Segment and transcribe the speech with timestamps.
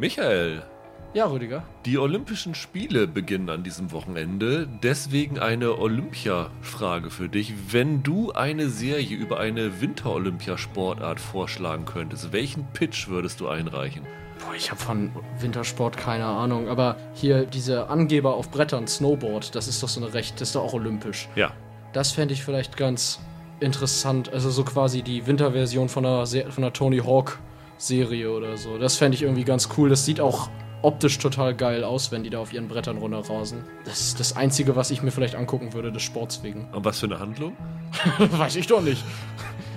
[0.00, 0.62] Michael,
[1.12, 1.62] Ja, Rüdiger.
[1.84, 4.66] die Olympischen Spiele beginnen an diesem Wochenende.
[4.82, 7.52] Deswegen eine Olympia-Frage für dich.
[7.70, 14.00] Wenn du eine Serie über eine Winter-Olympiasportart vorschlagen könntest, welchen Pitch würdest du einreichen?
[14.42, 19.68] Boah, ich habe von Wintersport keine Ahnung, aber hier diese Angeber auf Brettern, Snowboard, das
[19.68, 21.28] ist doch so eine recht, das ist doch auch olympisch.
[21.36, 21.52] Ja.
[21.92, 23.20] Das fände ich vielleicht ganz
[23.60, 24.32] interessant.
[24.32, 27.38] Also so quasi die Winterversion von Se- von einer Tony Hawk
[27.80, 28.78] Serie oder so.
[28.78, 29.88] Das fände ich irgendwie ganz cool.
[29.88, 30.48] Das sieht auch
[30.82, 33.64] optisch total geil aus, wenn die da auf ihren Brettern runterrasen.
[33.84, 36.68] Das ist das Einzige, was ich mir vielleicht angucken würde, des Sports wegen.
[36.72, 37.56] Und was für eine Handlung?
[38.18, 39.04] Weiß ich doch nicht.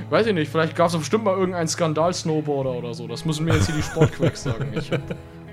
[0.09, 3.08] Weiß ich nicht, vielleicht gab es bestimmt mal irgendeinen Skandal-Snowboarder oder so.
[3.08, 4.72] Das müssen mir jetzt hier die Sportquacks sagen.
[4.77, 5.03] Ich habe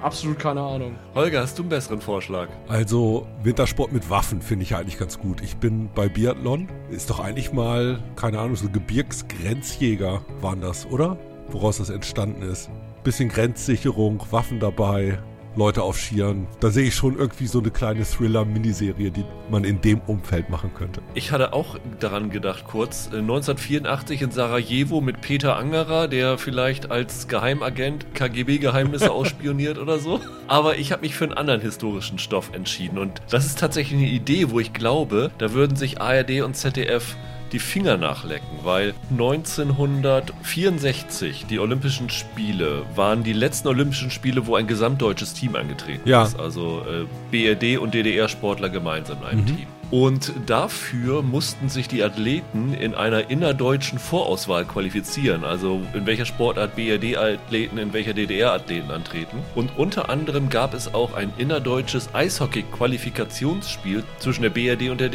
[0.03, 0.97] absolut keine Ahnung.
[1.15, 2.49] Holger, hast du einen besseren Vorschlag?
[2.69, 5.41] Also Wintersport mit Waffen finde ich eigentlich ganz gut.
[5.41, 6.69] Ich bin bei Biathlon.
[6.91, 11.19] Ist doch eigentlich mal, keine Ahnung, so Gebirgsgrenzjäger waren das, oder?
[11.53, 12.71] Woraus das entstanden ist.
[13.05, 15.19] Bisschen Grenzsicherung, Waffen dabei,
[15.57, 16.47] Leute auf Skiern.
[16.61, 20.73] Da sehe ich schon irgendwie so eine kleine Thriller-Miniserie, die man in dem Umfeld machen
[20.75, 21.03] könnte.
[21.15, 23.09] Ich hatte auch daran gedacht, kurz.
[23.13, 30.21] äh, 1984 in Sarajevo mit Peter Angerer, der vielleicht als Geheimagent KGB-Geheimnisse ausspioniert oder so.
[30.47, 32.99] Aber ich habe mich für einen anderen historischen Stoff entschieden.
[32.99, 37.17] Und das ist tatsächlich eine Idee, wo ich glaube, da würden sich ARD und ZDF
[37.53, 44.67] die Finger nachlecken, weil 1964 die Olympischen Spiele waren die letzten Olympischen Spiele, wo ein
[44.67, 46.25] gesamtdeutsches Team angetreten Ja.
[46.25, 46.39] ist.
[46.39, 49.67] Also äh, BRD und DDR-Sportler gemeinsam in einem Team.
[49.91, 55.43] Und dafür mussten sich die Athleten in einer innerdeutschen Vorauswahl qualifizieren.
[55.45, 59.39] Also in welcher Sportart BRD-Athleten, in welcher DDR-Athleten antreten.
[59.57, 65.09] Und unter anderem gab es auch ein innerdeutsches Eishockey-Qualifikationsspiel zwischen der BRD und der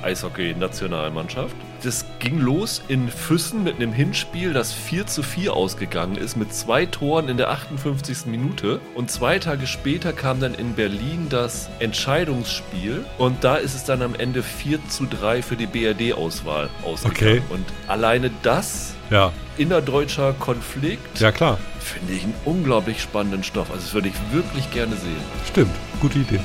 [0.00, 1.54] DDR-Eishockey-Nationalmannschaft.
[1.82, 6.52] Das ging los in Füssen mit einem Hinspiel, das 4 zu 4 ausgegangen ist, mit
[6.52, 8.26] zwei Toren in der 58.
[8.26, 8.80] Minute.
[8.94, 13.04] Und zwei Tage später kam dann in Berlin das Entscheidungsspiel.
[13.18, 17.38] Und da ist es dann am Ende 4 zu 3 für die BRD-Auswahl ausgegangen.
[17.38, 17.42] Okay.
[17.50, 21.58] Und alleine das, Ja, innerdeutscher Konflikt, ja klar.
[21.80, 23.70] finde ich einen unglaublich spannenden Stoff.
[23.70, 25.16] Also das würde ich wirklich gerne sehen.
[25.48, 25.74] Stimmt.
[26.00, 26.40] Gute Idee.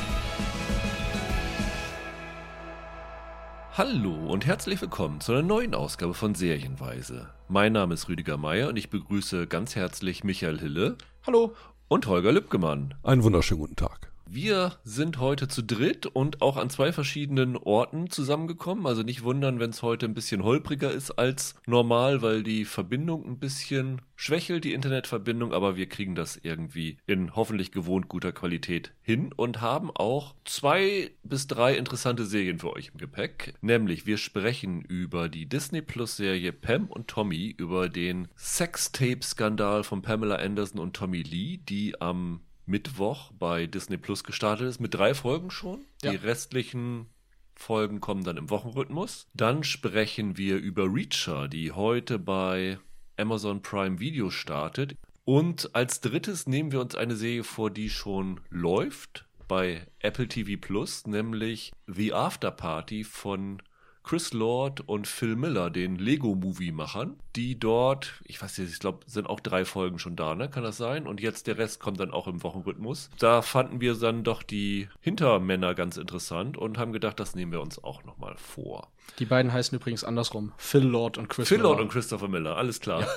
[3.78, 7.28] Hallo und herzlich willkommen zu einer neuen Ausgabe von Serienweise.
[7.50, 10.98] Mein Name ist Rüdiger Meier und ich begrüße ganz herzlich Michael Hille
[11.28, 11.54] Hallo.
[11.90, 12.94] und Holger Lübgemann.
[13.04, 14.14] Einen wunderschönen guten Tag.
[14.28, 18.88] Wir sind heute zu dritt und auch an zwei verschiedenen Orten zusammengekommen.
[18.88, 23.24] Also nicht wundern, wenn es heute ein bisschen holpriger ist als normal, weil die Verbindung
[23.26, 25.54] ein bisschen schwächelt, die Internetverbindung.
[25.54, 31.12] Aber wir kriegen das irgendwie in hoffentlich gewohnt guter Qualität hin und haben auch zwei
[31.24, 33.54] bis drei interessante Serien für euch im Gepäck.
[33.62, 40.02] Nämlich wir sprechen über die Disney Plus Serie Pam und Tommy, über den Sextape-Skandal von
[40.02, 45.14] Pamela Anderson und Tommy Lee, die am Mittwoch bei Disney Plus gestartet ist, mit drei
[45.14, 45.86] Folgen schon.
[46.04, 46.12] Ja.
[46.12, 47.08] Die restlichen
[47.56, 49.28] Folgen kommen dann im Wochenrhythmus.
[49.34, 52.80] Dann sprechen wir über Reacher, die heute bei
[53.18, 54.96] Amazon Prime Video startet.
[55.24, 60.60] Und als drittes nehmen wir uns eine Serie vor, die schon läuft bei Apple TV
[60.60, 63.62] Plus, nämlich The After Party von
[64.06, 69.28] Chris Lord und Phil Miller, den Lego-Movie-Machern, die dort, ich weiß nicht, ich glaube, sind
[69.28, 70.48] auch drei Folgen schon da, ne?
[70.48, 71.08] Kann das sein?
[71.08, 73.10] Und jetzt der Rest kommt dann auch im Wochenrhythmus.
[73.18, 77.62] Da fanden wir dann doch die Hintermänner ganz interessant und haben gedacht, das nehmen wir
[77.62, 78.92] uns auch nochmal vor.
[79.18, 80.52] Die beiden heißen übrigens andersrum.
[80.58, 81.86] Phil Lord und Chris Phil Lord Miller.
[81.86, 83.08] und Christopher Miller, alles klar.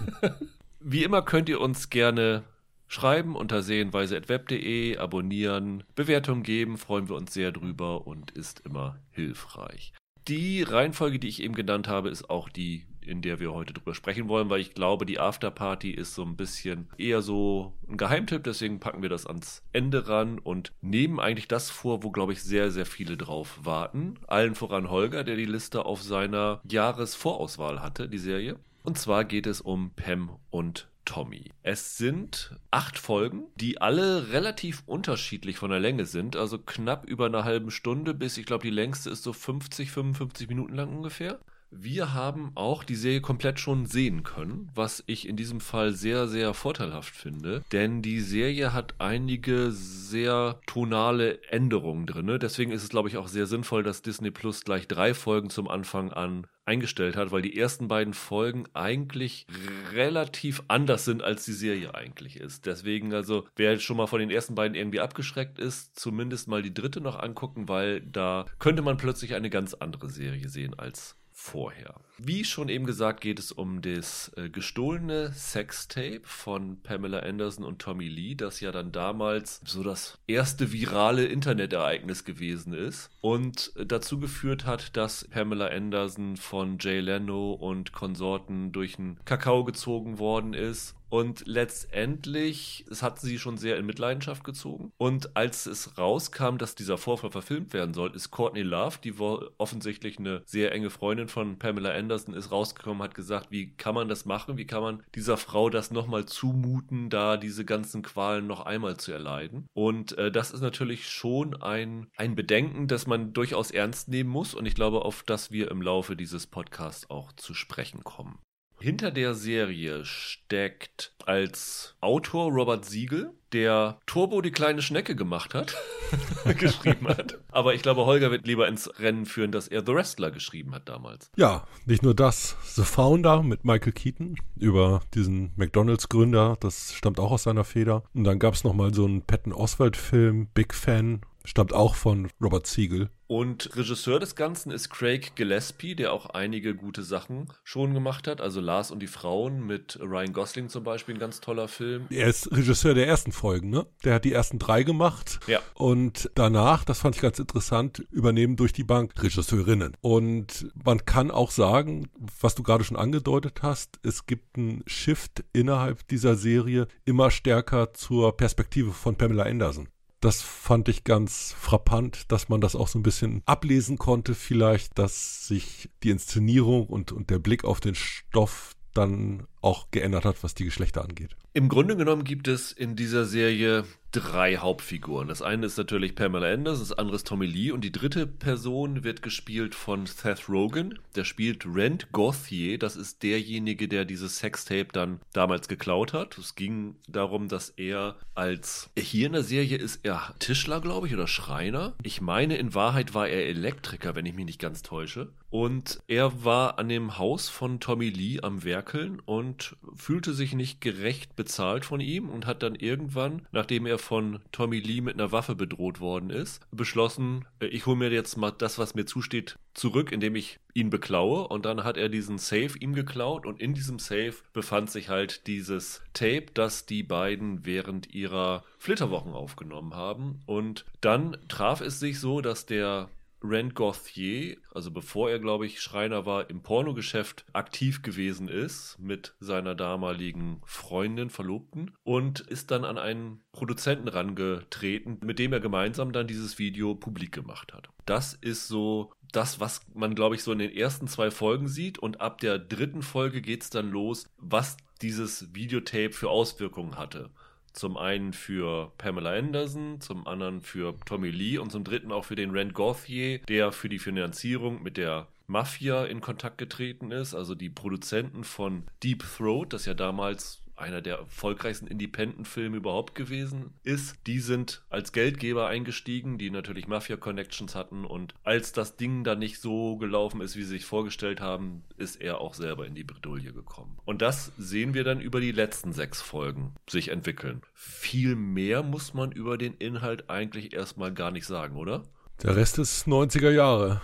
[0.80, 2.44] Wie immer könnt ihr uns gerne
[2.88, 9.94] schreiben unter sehenweise.web.de, abonnieren, Bewertungen geben, freuen wir uns sehr drüber und ist immer hilfreich.
[10.28, 13.94] Die Reihenfolge, die ich eben genannt habe, ist auch die, in der wir heute drüber
[13.94, 18.44] sprechen wollen, weil ich glaube, die Afterparty ist so ein bisschen eher so ein Geheimtipp,
[18.44, 22.42] deswegen packen wir das ans Ende ran und nehmen eigentlich das vor, wo, glaube ich,
[22.42, 24.14] sehr, sehr viele drauf warten.
[24.26, 28.56] Allen voran Holger, der die Liste auf seiner Jahresvorauswahl hatte, die Serie.
[28.82, 31.50] Und zwar geht es um Pam und Tommy.
[31.62, 37.26] Es sind acht Folgen, die alle relativ unterschiedlich von der Länge sind, also knapp über
[37.26, 41.40] eine halbe Stunde bis, ich glaube, die längste ist so 50, 55 Minuten lang ungefähr.
[41.72, 46.26] Wir haben auch die Serie komplett schon sehen können, was ich in diesem Fall sehr,
[46.26, 52.38] sehr vorteilhaft finde, denn die Serie hat einige sehr tonale Änderungen drin.
[52.40, 55.68] Deswegen ist es, glaube ich, auch sehr sinnvoll, dass Disney Plus gleich drei Folgen zum
[55.68, 59.46] Anfang an eingestellt hat, weil die ersten beiden Folgen eigentlich
[59.92, 62.66] relativ anders sind, als die Serie eigentlich ist.
[62.66, 66.62] Deswegen, also, wer jetzt schon mal von den ersten beiden irgendwie abgeschreckt ist, zumindest mal
[66.62, 71.19] die dritte noch angucken, weil da könnte man plötzlich eine ganz andere Serie sehen als
[71.40, 71.94] vorher.
[72.18, 77.80] Wie schon eben gesagt, geht es um das äh, gestohlene Sextape von Pamela Anderson und
[77.80, 84.20] Tommy Lee, das ja dann damals so das erste virale Internetereignis gewesen ist und dazu
[84.20, 90.52] geführt hat, dass Pamela Anderson von Jay Leno und Konsorten durch den Kakao gezogen worden
[90.52, 94.92] ist und letztendlich, es hat sie schon sehr in Mitleidenschaft gezogen.
[94.96, 100.18] Und als es rauskam, dass dieser Vorfall verfilmt werden soll, ist Courtney Love, die offensichtlich
[100.18, 104.24] eine sehr enge Freundin von Pamela Anderson ist, rausgekommen, hat gesagt, wie kann man das
[104.24, 104.56] machen?
[104.56, 109.10] Wie kann man dieser Frau das nochmal zumuten, da diese ganzen Qualen noch einmal zu
[109.10, 109.66] erleiden?
[109.72, 114.54] Und äh, das ist natürlich schon ein, ein Bedenken, das man durchaus ernst nehmen muss.
[114.54, 118.38] Und ich glaube, auf das wir im Laufe dieses Podcasts auch zu sprechen kommen.
[118.82, 125.76] Hinter der Serie steckt als Autor Robert Siegel, der Turbo die kleine Schnecke gemacht hat,
[126.58, 127.38] geschrieben hat.
[127.50, 130.88] Aber ich glaube, Holger wird lieber ins Rennen führen, dass er The Wrestler geschrieben hat
[130.88, 131.30] damals.
[131.36, 132.56] Ja, nicht nur das.
[132.74, 138.04] The Founder mit Michael Keaton über diesen McDonalds-Gründer, das stammt auch aus seiner Feder.
[138.14, 142.66] Und dann gab es nochmal so einen Patton Oswald-Film, Big Fan, stammt auch von Robert
[142.66, 143.10] Siegel.
[143.30, 148.40] Und Regisseur des Ganzen ist Craig Gillespie, der auch einige gute Sachen schon gemacht hat.
[148.40, 152.06] Also Lars und die Frauen mit Ryan Gosling zum Beispiel, ein ganz toller Film.
[152.10, 153.86] Er ist Regisseur der ersten Folgen, ne?
[154.02, 155.38] Der hat die ersten drei gemacht.
[155.46, 155.60] Ja.
[155.74, 159.96] Und danach, das fand ich ganz interessant, übernehmen durch die Bank Regisseurinnen.
[160.00, 162.10] Und man kann auch sagen,
[162.40, 167.94] was du gerade schon angedeutet hast, es gibt einen Shift innerhalb dieser Serie immer stärker
[167.94, 169.88] zur Perspektive von Pamela Anderson.
[170.20, 174.98] Das fand ich ganz frappant, dass man das auch so ein bisschen ablesen konnte, vielleicht,
[174.98, 180.42] dass sich die Inszenierung und, und der Blick auf den Stoff dann auch geändert hat,
[180.42, 181.36] was die Geschlechter angeht.
[181.52, 185.28] Im Grunde genommen gibt es in dieser Serie drei Hauptfiguren.
[185.28, 189.04] Das eine ist natürlich Pamela Anderson, das andere ist Tommy Lee und die dritte Person
[189.04, 190.98] wird gespielt von Seth Rogen.
[191.14, 192.78] Der spielt Rand Gauthier.
[192.78, 196.38] Das ist derjenige, der dieses Sextape dann damals geklaut hat.
[196.38, 201.14] Es ging darum, dass er als hier in der Serie ist er Tischler, glaube ich,
[201.14, 201.94] oder Schreiner.
[202.02, 205.28] Ich meine, in Wahrheit war er Elektriker, wenn ich mich nicht ganz täusche.
[205.50, 209.49] Und er war an dem Haus von Tommy Lee am Werkeln und
[209.94, 214.78] fühlte sich nicht gerecht bezahlt von ihm und hat dann irgendwann, nachdem er von Tommy
[214.78, 218.78] Lee mit einer Waffe bedroht worden ist, beschlossen, äh, ich hole mir jetzt mal das,
[218.78, 221.48] was mir zusteht, zurück, indem ich ihn beklaue.
[221.48, 225.46] Und dann hat er diesen Safe ihm geklaut und in diesem Safe befand sich halt
[225.46, 230.42] dieses Tape, das die beiden während ihrer Flitterwochen aufgenommen haben.
[230.46, 233.08] Und dann traf es sich so, dass der
[233.42, 239.34] Rand Gauthier, also bevor er, glaube ich, Schreiner war, im Pornogeschäft aktiv gewesen ist mit
[239.40, 246.12] seiner damaligen Freundin, Verlobten und ist dann an einen Produzenten rangetreten, mit dem er gemeinsam
[246.12, 247.88] dann dieses Video publik gemacht hat.
[248.04, 251.98] Das ist so das, was man, glaube ich, so in den ersten zwei Folgen sieht
[251.98, 257.30] und ab der dritten Folge geht es dann los, was dieses Videotape für Auswirkungen hatte.
[257.72, 262.36] Zum einen für Pamela Anderson, zum anderen für Tommy Lee und zum dritten auch für
[262.36, 267.54] den Rand Gauthier, der für die Finanzierung mit der Mafia in Kontakt getreten ist, also
[267.54, 274.16] die Produzenten von Deep Throat, das ja damals einer der erfolgreichsten Independent-Filme überhaupt gewesen ist.
[274.26, 279.60] Die sind als Geldgeber eingestiegen, die natürlich Mafia-Connections hatten und als das Ding dann nicht
[279.60, 283.52] so gelaufen ist, wie sie sich vorgestellt haben, ist er auch selber in die Bredouille
[283.52, 283.98] gekommen.
[284.04, 287.62] Und das sehen wir dann über die letzten sechs Folgen sich entwickeln.
[287.74, 292.02] Viel mehr muss man über den Inhalt eigentlich erstmal gar nicht sagen, oder?
[292.42, 294.00] Der Rest ist 90er Jahre.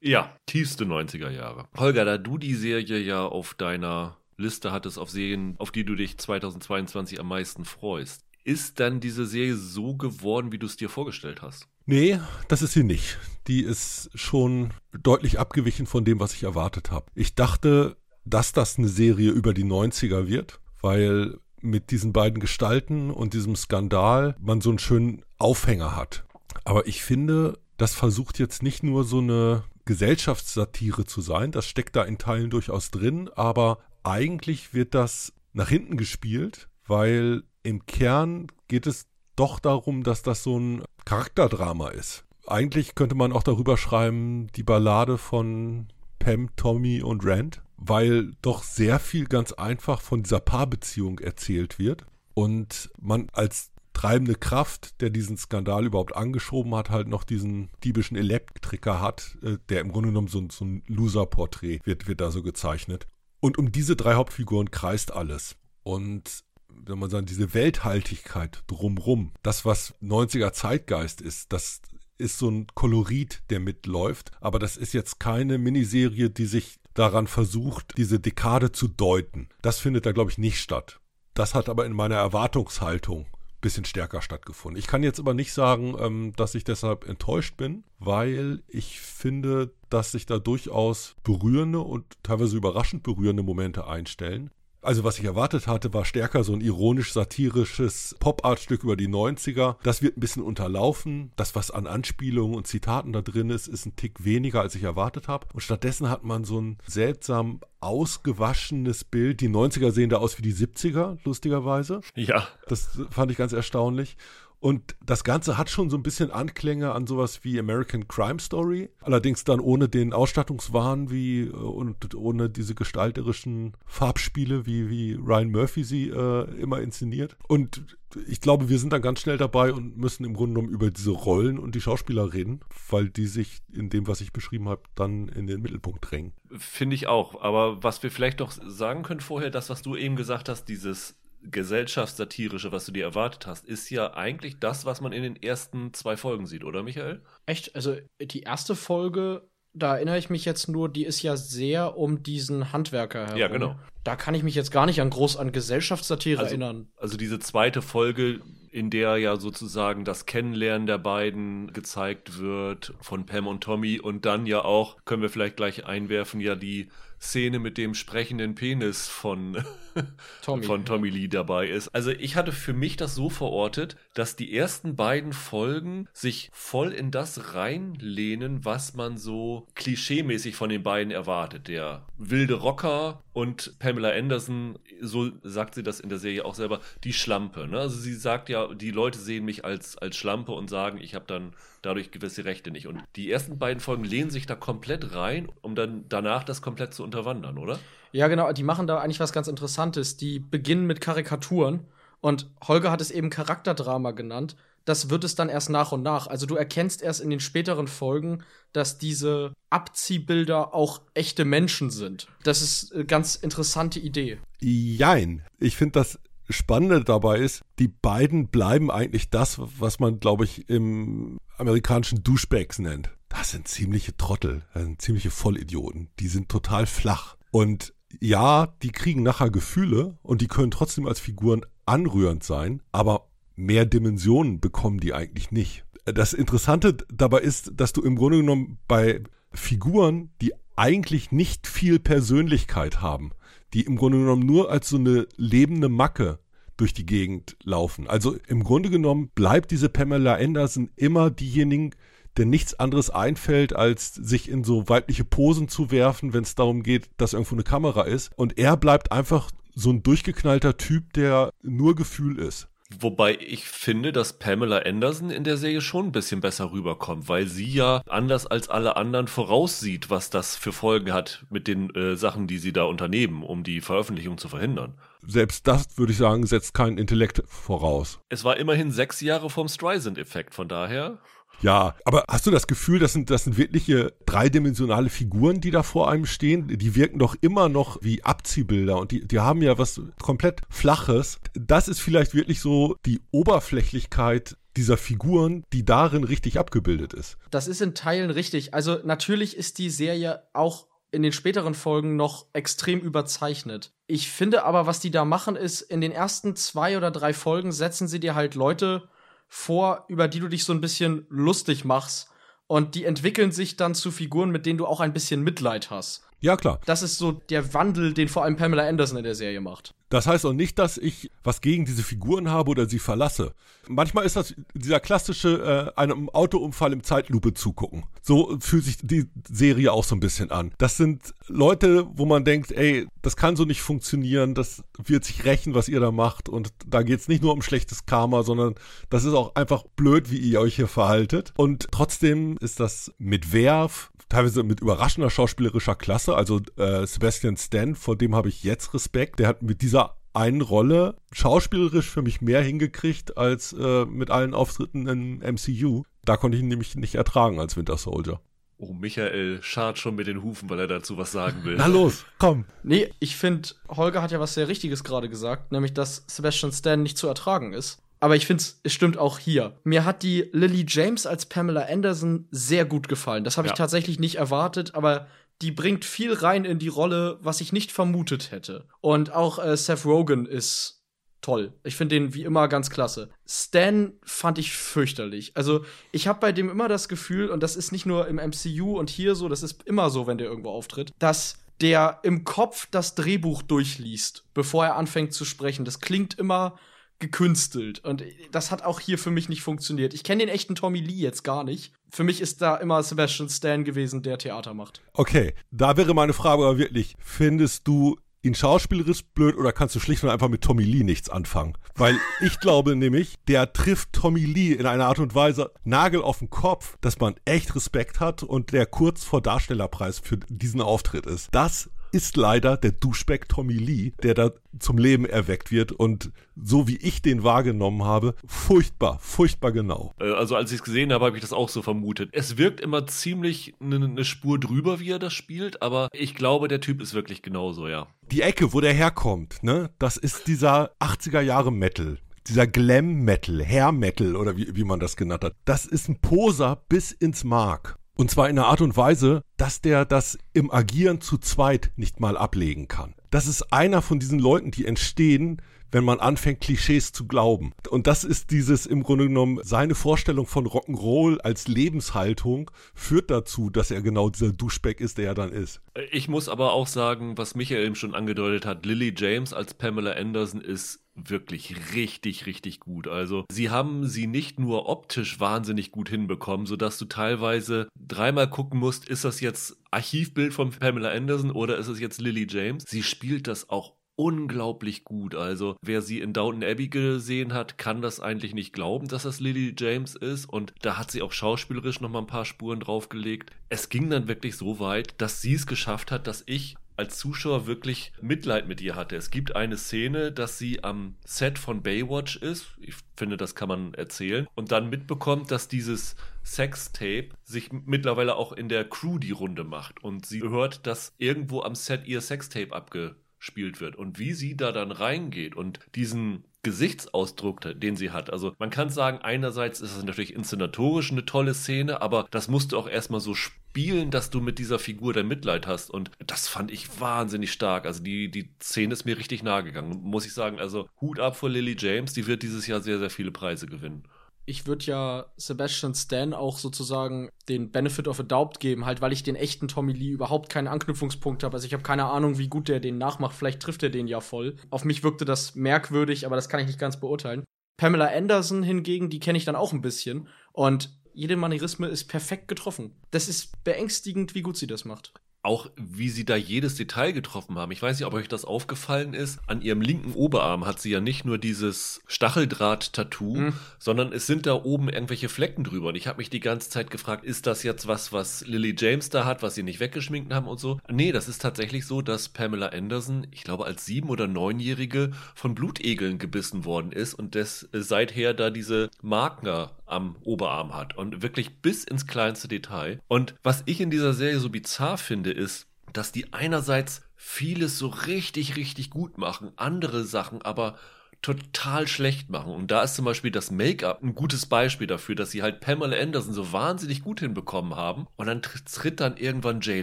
[0.00, 1.68] Ja, tiefste 90er Jahre.
[1.76, 5.94] Holger, da du die Serie ja auf deiner Liste hattest auf Serien, auf die du
[5.94, 8.24] dich 2022 am meisten freust.
[8.44, 11.68] Ist dann diese Serie so geworden, wie du es dir vorgestellt hast?
[11.86, 13.18] Nee, das ist sie nicht.
[13.46, 17.06] Die ist schon deutlich abgewichen von dem, was ich erwartet habe.
[17.14, 23.10] Ich dachte, dass das eine Serie über die 90er wird, weil mit diesen beiden Gestalten
[23.10, 26.24] und diesem Skandal man so einen schönen Aufhänger hat.
[26.64, 31.96] Aber ich finde, das versucht jetzt nicht nur so eine Gesellschaftssatire zu sein, das steckt
[31.96, 38.48] da in Teilen durchaus drin, aber eigentlich wird das nach hinten gespielt, weil im Kern
[38.68, 39.06] geht es
[39.36, 42.24] doch darum, dass das so ein Charakterdrama ist.
[42.46, 48.62] Eigentlich könnte man auch darüber schreiben, die Ballade von Pam, Tommy und Rand, weil doch
[48.62, 55.10] sehr viel ganz einfach von dieser Paarbeziehung erzählt wird und man als treibende Kraft, der
[55.10, 60.08] diesen Skandal überhaupt angeschoben hat, halt noch diesen diebischen Elektriker hat, äh, der im Grunde
[60.08, 63.06] genommen so, so ein Loser-Porträt wird, wird da so gezeichnet.
[63.42, 65.56] Und um diese drei Hauptfiguren kreist alles.
[65.82, 71.82] Und wenn man sagen, diese Welthaltigkeit drumrum, das, was 90er Zeitgeist ist, das
[72.18, 74.30] ist so ein Kolorit, der mitläuft.
[74.40, 79.48] Aber das ist jetzt keine Miniserie, die sich daran versucht, diese Dekade zu deuten.
[79.60, 81.00] Das findet da, glaube ich, nicht statt.
[81.34, 83.26] Das hat aber in meiner Erwartungshaltung
[83.62, 84.78] bisschen stärker stattgefunden.
[84.78, 89.72] Ich kann jetzt aber nicht sagen, ähm, dass ich deshalb enttäuscht bin, weil ich finde,
[89.88, 94.50] dass sich da durchaus berührende und teilweise überraschend berührende Momente einstellen.
[94.82, 99.76] Also was ich erwartet hatte, war stärker so ein ironisch-satirisches Pop-Art-Stück über die 90er.
[99.84, 101.30] Das wird ein bisschen unterlaufen.
[101.36, 104.82] Das, was an Anspielungen und Zitaten da drin ist, ist ein Tick weniger, als ich
[104.82, 105.46] erwartet habe.
[105.54, 109.40] Und stattdessen hat man so ein seltsam ausgewaschenes Bild.
[109.40, 112.00] Die 90er sehen da aus wie die 70er, lustigerweise.
[112.16, 112.48] Ja.
[112.66, 114.16] Das fand ich ganz erstaunlich.
[114.62, 118.90] Und das Ganze hat schon so ein bisschen Anklänge an sowas wie American Crime Story,
[119.00, 125.50] allerdings dann ohne den Ausstattungswahn wie äh, und ohne diese gestalterischen Farbspiele, wie, wie Ryan
[125.50, 127.36] Murphy sie äh, immer inszeniert.
[127.48, 130.92] Und ich glaube, wir sind dann ganz schnell dabei und müssen im Grunde genommen über
[130.92, 134.82] diese Rollen und die Schauspieler reden, weil die sich in dem, was ich beschrieben habe,
[134.94, 136.34] dann in den Mittelpunkt drängen.
[136.56, 137.42] Finde ich auch.
[137.42, 141.16] Aber was wir vielleicht noch sagen können vorher, das, was du eben gesagt hast, dieses
[141.42, 145.92] gesellschaftssatirische, was du dir erwartet hast, ist ja eigentlich das, was man in den ersten
[145.92, 147.22] zwei Folgen sieht, oder Michael?
[147.46, 147.74] Echt?
[147.74, 152.22] Also die erste Folge, da erinnere ich mich jetzt nur, die ist ja sehr um
[152.22, 153.38] diesen Handwerker herum.
[153.38, 153.76] Ja, genau.
[154.04, 156.88] Da kann ich mich jetzt gar nicht an groß an Gesellschaftssatire also, erinnern.
[156.96, 158.40] Also diese zweite Folge,
[158.72, 164.24] in der ja sozusagen das Kennenlernen der beiden gezeigt wird von Pam und Tommy und
[164.24, 166.88] dann ja auch, können wir vielleicht gleich einwerfen, ja die
[167.22, 169.62] Szene mit dem sprechenden Penis von
[170.42, 170.64] Tommy.
[170.64, 171.88] von Tommy Lee dabei ist.
[171.94, 176.92] Also ich hatte für mich das so verortet, dass die ersten beiden Folgen sich voll
[176.92, 181.68] in das reinlehnen, was man so klischeemäßig von den beiden erwartet.
[181.68, 186.80] Der wilde Rocker und Pamela Anderson, so sagt sie das in der Serie auch selber,
[187.02, 187.66] die Schlampe.
[187.66, 187.78] Ne?
[187.78, 191.24] Also sie sagt ja, die Leute sehen mich als, als Schlampe und sagen, ich habe
[191.26, 192.86] dann dadurch gewisse Rechte nicht.
[192.86, 196.92] Und die ersten beiden Folgen lehnen sich da komplett rein, um dann danach das komplett
[196.92, 197.78] zu unterwandern, oder?
[198.12, 198.52] Ja, genau.
[198.52, 200.18] Die machen da eigentlich was ganz Interessantes.
[200.18, 201.86] Die beginnen mit Karikaturen.
[202.20, 204.56] Und Holger hat es eben Charakterdrama genannt.
[204.84, 206.26] Das wird es dann erst nach und nach.
[206.26, 212.28] Also du erkennst erst in den späteren Folgen, dass diese Abziehbilder auch echte Menschen sind.
[212.44, 214.38] Das ist eine ganz interessante Idee.
[214.60, 215.42] Jein.
[215.58, 216.18] Ich finde das
[216.50, 222.78] Spannende dabei ist, die beiden bleiben eigentlich das, was man, glaube ich, im amerikanischen Duschbags
[222.78, 223.10] nennt.
[223.28, 226.10] Das sind ziemliche Trottel, das sind ziemliche Vollidioten.
[226.18, 227.36] Die sind total flach.
[227.50, 233.28] Und ja, die kriegen nachher Gefühle und die können trotzdem als Figuren anrührend sein, aber
[233.56, 235.84] mehr Dimensionen bekommen die eigentlich nicht.
[236.04, 239.22] Das Interessante dabei ist, dass du im Grunde genommen bei
[239.54, 243.32] Figuren, die eigentlich nicht viel Persönlichkeit haben,
[243.74, 246.38] die im Grunde genommen nur als so eine lebende Macke
[246.76, 248.08] durch die Gegend laufen.
[248.08, 251.90] Also im Grunde genommen bleibt diese Pamela Anderson immer diejenigen,
[252.36, 256.82] der nichts anderes einfällt, als sich in so weibliche Posen zu werfen, wenn es darum
[256.82, 258.30] geht, dass irgendwo eine Kamera ist.
[258.36, 262.68] Und er bleibt einfach so ein durchgeknallter Typ, der nur Gefühl ist.
[263.00, 267.46] Wobei ich finde, dass Pamela Anderson in der Serie schon ein bisschen besser rüberkommt, weil
[267.46, 272.16] sie ja anders als alle anderen voraussieht, was das für Folgen hat mit den äh,
[272.16, 274.94] Sachen, die sie da unternehmen, um die Veröffentlichung zu verhindern.
[275.26, 278.18] Selbst das, würde ich sagen, setzt kein Intellekt voraus.
[278.28, 281.18] Es war immerhin sechs Jahre vom Streisand-Effekt, von daher.
[281.62, 285.82] Ja, aber hast du das Gefühl, das sind, das sind wirkliche dreidimensionale Figuren, die da
[285.82, 286.66] vor einem stehen?
[286.68, 291.38] Die wirken doch immer noch wie Abziehbilder und die, die haben ja was komplett Flaches.
[291.54, 297.36] Das ist vielleicht wirklich so die Oberflächlichkeit dieser Figuren, die darin richtig abgebildet ist.
[297.50, 298.74] Das ist in Teilen richtig.
[298.74, 303.92] Also natürlich ist die Serie auch in den späteren Folgen noch extrem überzeichnet.
[304.06, 307.70] Ich finde aber, was die da machen, ist, in den ersten zwei oder drei Folgen
[307.70, 309.08] setzen sie dir halt Leute
[309.54, 312.30] vor, über die du dich so ein bisschen lustig machst.
[312.68, 316.24] Und die entwickeln sich dann zu Figuren, mit denen du auch ein bisschen Mitleid hast.
[316.40, 316.80] Ja, klar.
[316.86, 319.94] Das ist so der Wandel, den vor allem Pamela Anderson in der Serie macht.
[320.12, 323.54] Das heißt auch nicht, dass ich was gegen diese Figuren habe oder sie verlasse.
[323.88, 328.04] Manchmal ist das dieser klassische äh, einem Autounfall im Zeitlupe zugucken.
[328.20, 330.74] So fühlt sich die Serie auch so ein bisschen an.
[330.76, 335.46] Das sind Leute, wo man denkt, ey, das kann so nicht funktionieren, das wird sich
[335.46, 336.50] rächen, was ihr da macht.
[336.50, 338.74] Und da geht's nicht nur um schlechtes Karma, sondern
[339.08, 341.54] das ist auch einfach blöd, wie ihr euch hier verhaltet.
[341.56, 346.34] Und trotzdem ist das mit Werf, teilweise mit überraschender schauspielerischer Klasse.
[346.34, 349.38] Also äh, Sebastian Stan, vor dem habe ich jetzt Respekt.
[349.38, 354.54] Der hat mit dieser einen Rolle schauspielerisch für mich mehr hingekriegt als äh, mit allen
[354.54, 356.04] Auftritten im MCU.
[356.24, 358.40] Da konnte ich ihn nämlich nicht ertragen als Winter Soldier.
[358.78, 361.76] Oh, Michael schart schon mit den Hufen, weil er dazu was sagen will.
[361.78, 362.64] Na los, komm.
[362.82, 367.02] Nee, ich finde, Holger hat ja was sehr Richtiges gerade gesagt, nämlich, dass Sebastian Stan
[367.02, 368.02] nicht zu ertragen ist.
[368.22, 369.76] Aber ich finde, es stimmt auch hier.
[369.82, 373.42] Mir hat die Lily James als Pamela Anderson sehr gut gefallen.
[373.42, 373.76] Das habe ich ja.
[373.76, 375.26] tatsächlich nicht erwartet, aber
[375.60, 378.86] die bringt viel rein in die Rolle, was ich nicht vermutet hätte.
[379.00, 381.02] Und auch äh, Seth Rogen ist
[381.40, 381.72] toll.
[381.82, 383.28] Ich finde den wie immer ganz klasse.
[383.44, 385.56] Stan fand ich fürchterlich.
[385.56, 389.00] Also, ich habe bei dem immer das Gefühl, und das ist nicht nur im MCU
[389.00, 392.86] und hier so, das ist immer so, wenn der irgendwo auftritt, dass der im Kopf
[392.92, 395.84] das Drehbuch durchliest, bevor er anfängt zu sprechen.
[395.84, 396.78] Das klingt immer
[397.22, 398.04] gekünstelt.
[398.04, 400.12] Und das hat auch hier für mich nicht funktioniert.
[400.12, 401.94] Ich kenne den echten Tommy Lee jetzt gar nicht.
[402.10, 405.00] Für mich ist da immer Sebastian Stan gewesen, der Theater macht.
[405.14, 410.00] Okay, da wäre meine Frage aber wirklich, findest du ihn schauspielerisch blöd oder kannst du
[410.00, 411.74] schlicht und einfach mit Tommy Lee nichts anfangen?
[411.94, 416.40] Weil ich glaube nämlich, der trifft Tommy Lee in einer Art und Weise Nagel auf
[416.40, 421.26] den Kopf, dass man echt Respekt hat und der kurz vor Darstellerpreis für diesen Auftritt
[421.26, 421.48] ist.
[421.52, 426.86] Das ist leider der Duschback Tommy Lee, der da zum Leben erweckt wird und so
[426.86, 430.14] wie ich den wahrgenommen habe, furchtbar, furchtbar genau.
[430.20, 432.30] Äh, also als ich es gesehen habe, habe ich das auch so vermutet.
[432.32, 436.68] Es wirkt immer ziemlich eine ne Spur drüber, wie er das spielt, aber ich glaube,
[436.68, 438.06] der Typ ist wirklich genauso, ja.
[438.30, 444.36] Die Ecke, wo der herkommt, ne, das ist dieser 80er Jahre Metal dieser Glam-Metal, Hair-Metal
[444.36, 447.98] oder wie, wie man das genannt hat, das ist ein Poser bis ins Mark.
[448.22, 452.20] Und zwar in einer Art und Weise, dass der das im Agieren zu zweit nicht
[452.20, 453.16] mal ablegen kann.
[453.32, 455.60] Das ist einer von diesen Leuten, die entstehen,
[455.90, 457.72] wenn man anfängt, Klischees zu glauben.
[457.90, 463.70] Und das ist dieses im Grunde genommen, seine Vorstellung von Rock'n'Roll als Lebenshaltung führt dazu,
[463.70, 465.80] dass er genau dieser Duschbeck ist, der er dann ist.
[466.12, 470.12] Ich muss aber auch sagen, was Michael eben schon angedeutet hat, Lily James als Pamela
[470.12, 473.08] Anderson ist wirklich richtig, richtig gut.
[473.08, 478.78] Also sie haben sie nicht nur optisch wahnsinnig gut hinbekommen, sodass du teilweise dreimal gucken
[478.78, 482.84] musst, ist das jetzt Archivbild von Pamela Anderson oder ist es jetzt Lily James?
[482.86, 485.34] Sie spielt das auch unglaublich gut.
[485.34, 489.40] Also wer sie in Downton Abbey gesehen hat, kann das eigentlich nicht glauben, dass das
[489.40, 490.46] Lily James ist.
[490.46, 493.50] Und da hat sie auch schauspielerisch noch mal ein paar Spuren draufgelegt.
[493.68, 497.66] Es ging dann wirklich so weit, dass sie es geschafft hat, dass ich als Zuschauer
[497.66, 499.16] wirklich Mitleid mit ihr hatte.
[499.16, 502.68] Es gibt eine Szene, dass sie am Set von Baywatch ist.
[502.78, 504.46] Ich finde, das kann man erzählen.
[504.54, 510.04] Und dann mitbekommt, dass dieses Sextape sich mittlerweile auch in der Crew die Runde macht.
[510.04, 514.56] Und sie hört, dass irgendwo am Set ihr Sextape abge gespielt wird und wie sie
[514.56, 518.30] da dann reingeht und diesen Gesichtsausdruck, den sie hat.
[518.30, 522.72] Also man kann sagen, einerseits ist es natürlich inszenatorisch eine tolle Szene, aber das musst
[522.72, 525.90] du auch erstmal so spielen, dass du mit dieser Figur dein Mitleid hast.
[525.90, 527.86] Und das fand ich wahnsinnig stark.
[527.86, 530.60] Also die, die Szene ist mir richtig nahe gegangen, muss ich sagen.
[530.60, 534.04] Also Hut ab vor Lily James, die wird dieses Jahr sehr, sehr viele Preise gewinnen
[534.44, 539.12] ich würde ja Sebastian Stan auch sozusagen den Benefit of a Doubt geben, halt, weil
[539.12, 541.54] ich den echten Tommy Lee überhaupt keinen Anknüpfungspunkt habe.
[541.54, 543.36] Also ich habe keine Ahnung, wie gut der den nachmacht.
[543.36, 544.56] Vielleicht trifft er den ja voll.
[544.70, 547.44] Auf mich wirkte das merkwürdig, aber das kann ich nicht ganz beurteilen.
[547.76, 550.28] Pamela Anderson hingegen, die kenne ich dann auch ein bisschen.
[550.52, 553.00] Und jede Manierisme ist perfekt getroffen.
[553.10, 557.58] Das ist beängstigend, wie gut sie das macht auch wie sie da jedes Detail getroffen
[557.58, 557.72] haben.
[557.72, 559.40] Ich weiß nicht, ob euch das aufgefallen ist.
[559.48, 563.52] An ihrem linken Oberarm hat sie ja nicht nur dieses Stacheldraht-Tattoo, mhm.
[563.78, 565.88] sondern es sind da oben irgendwelche Flecken drüber.
[565.88, 569.10] Und ich habe mich die ganze Zeit gefragt, ist das jetzt was, was Lily James
[569.10, 570.78] da hat, was sie nicht weggeschminkt haben und so?
[570.88, 575.56] Nee, das ist tatsächlich so, dass Pamela Anderson, ich glaube als sieben- oder neunjährige, von
[575.56, 581.22] Blutegeln gebissen worden ist und das äh, seither da diese Marker am Oberarm hat und
[581.22, 583.00] wirklich bis ins kleinste Detail.
[583.08, 587.88] Und was ich in dieser Serie so bizarr finde, ist, dass die einerseits vieles so
[587.88, 590.76] richtig, richtig gut machen, andere Sachen aber
[591.22, 592.52] total schlecht machen.
[592.52, 595.96] Und da ist zum Beispiel das Make-up ein gutes Beispiel dafür, dass sie halt Pamela
[595.96, 598.06] Anderson so wahnsinnig gut hinbekommen haben.
[598.16, 599.82] Und dann tritt dann irgendwann Jay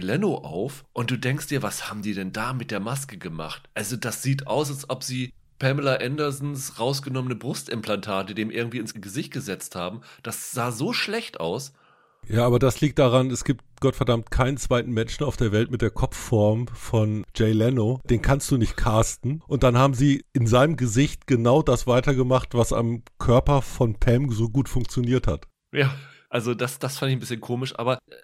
[0.00, 3.68] Leno auf und du denkst dir, was haben die denn da mit der Maske gemacht?
[3.74, 9.32] Also das sieht aus, als ob sie Pamela Andersons rausgenommene Brustimplantate dem irgendwie ins Gesicht
[9.32, 10.00] gesetzt haben.
[10.24, 11.72] Das sah so schlecht aus.
[12.28, 15.82] Ja, aber das liegt daran, es gibt Gottverdammt keinen zweiten Menschen auf der Welt mit
[15.82, 18.00] der Kopfform von Jay Leno.
[18.04, 19.42] Den kannst du nicht casten.
[19.46, 24.30] Und dann haben sie in seinem Gesicht genau das weitergemacht, was am Körper von Pam
[24.32, 25.46] so gut funktioniert hat.
[25.72, 25.94] Ja,
[26.28, 28.14] also das, das fand ich ein bisschen komisch, aber äh,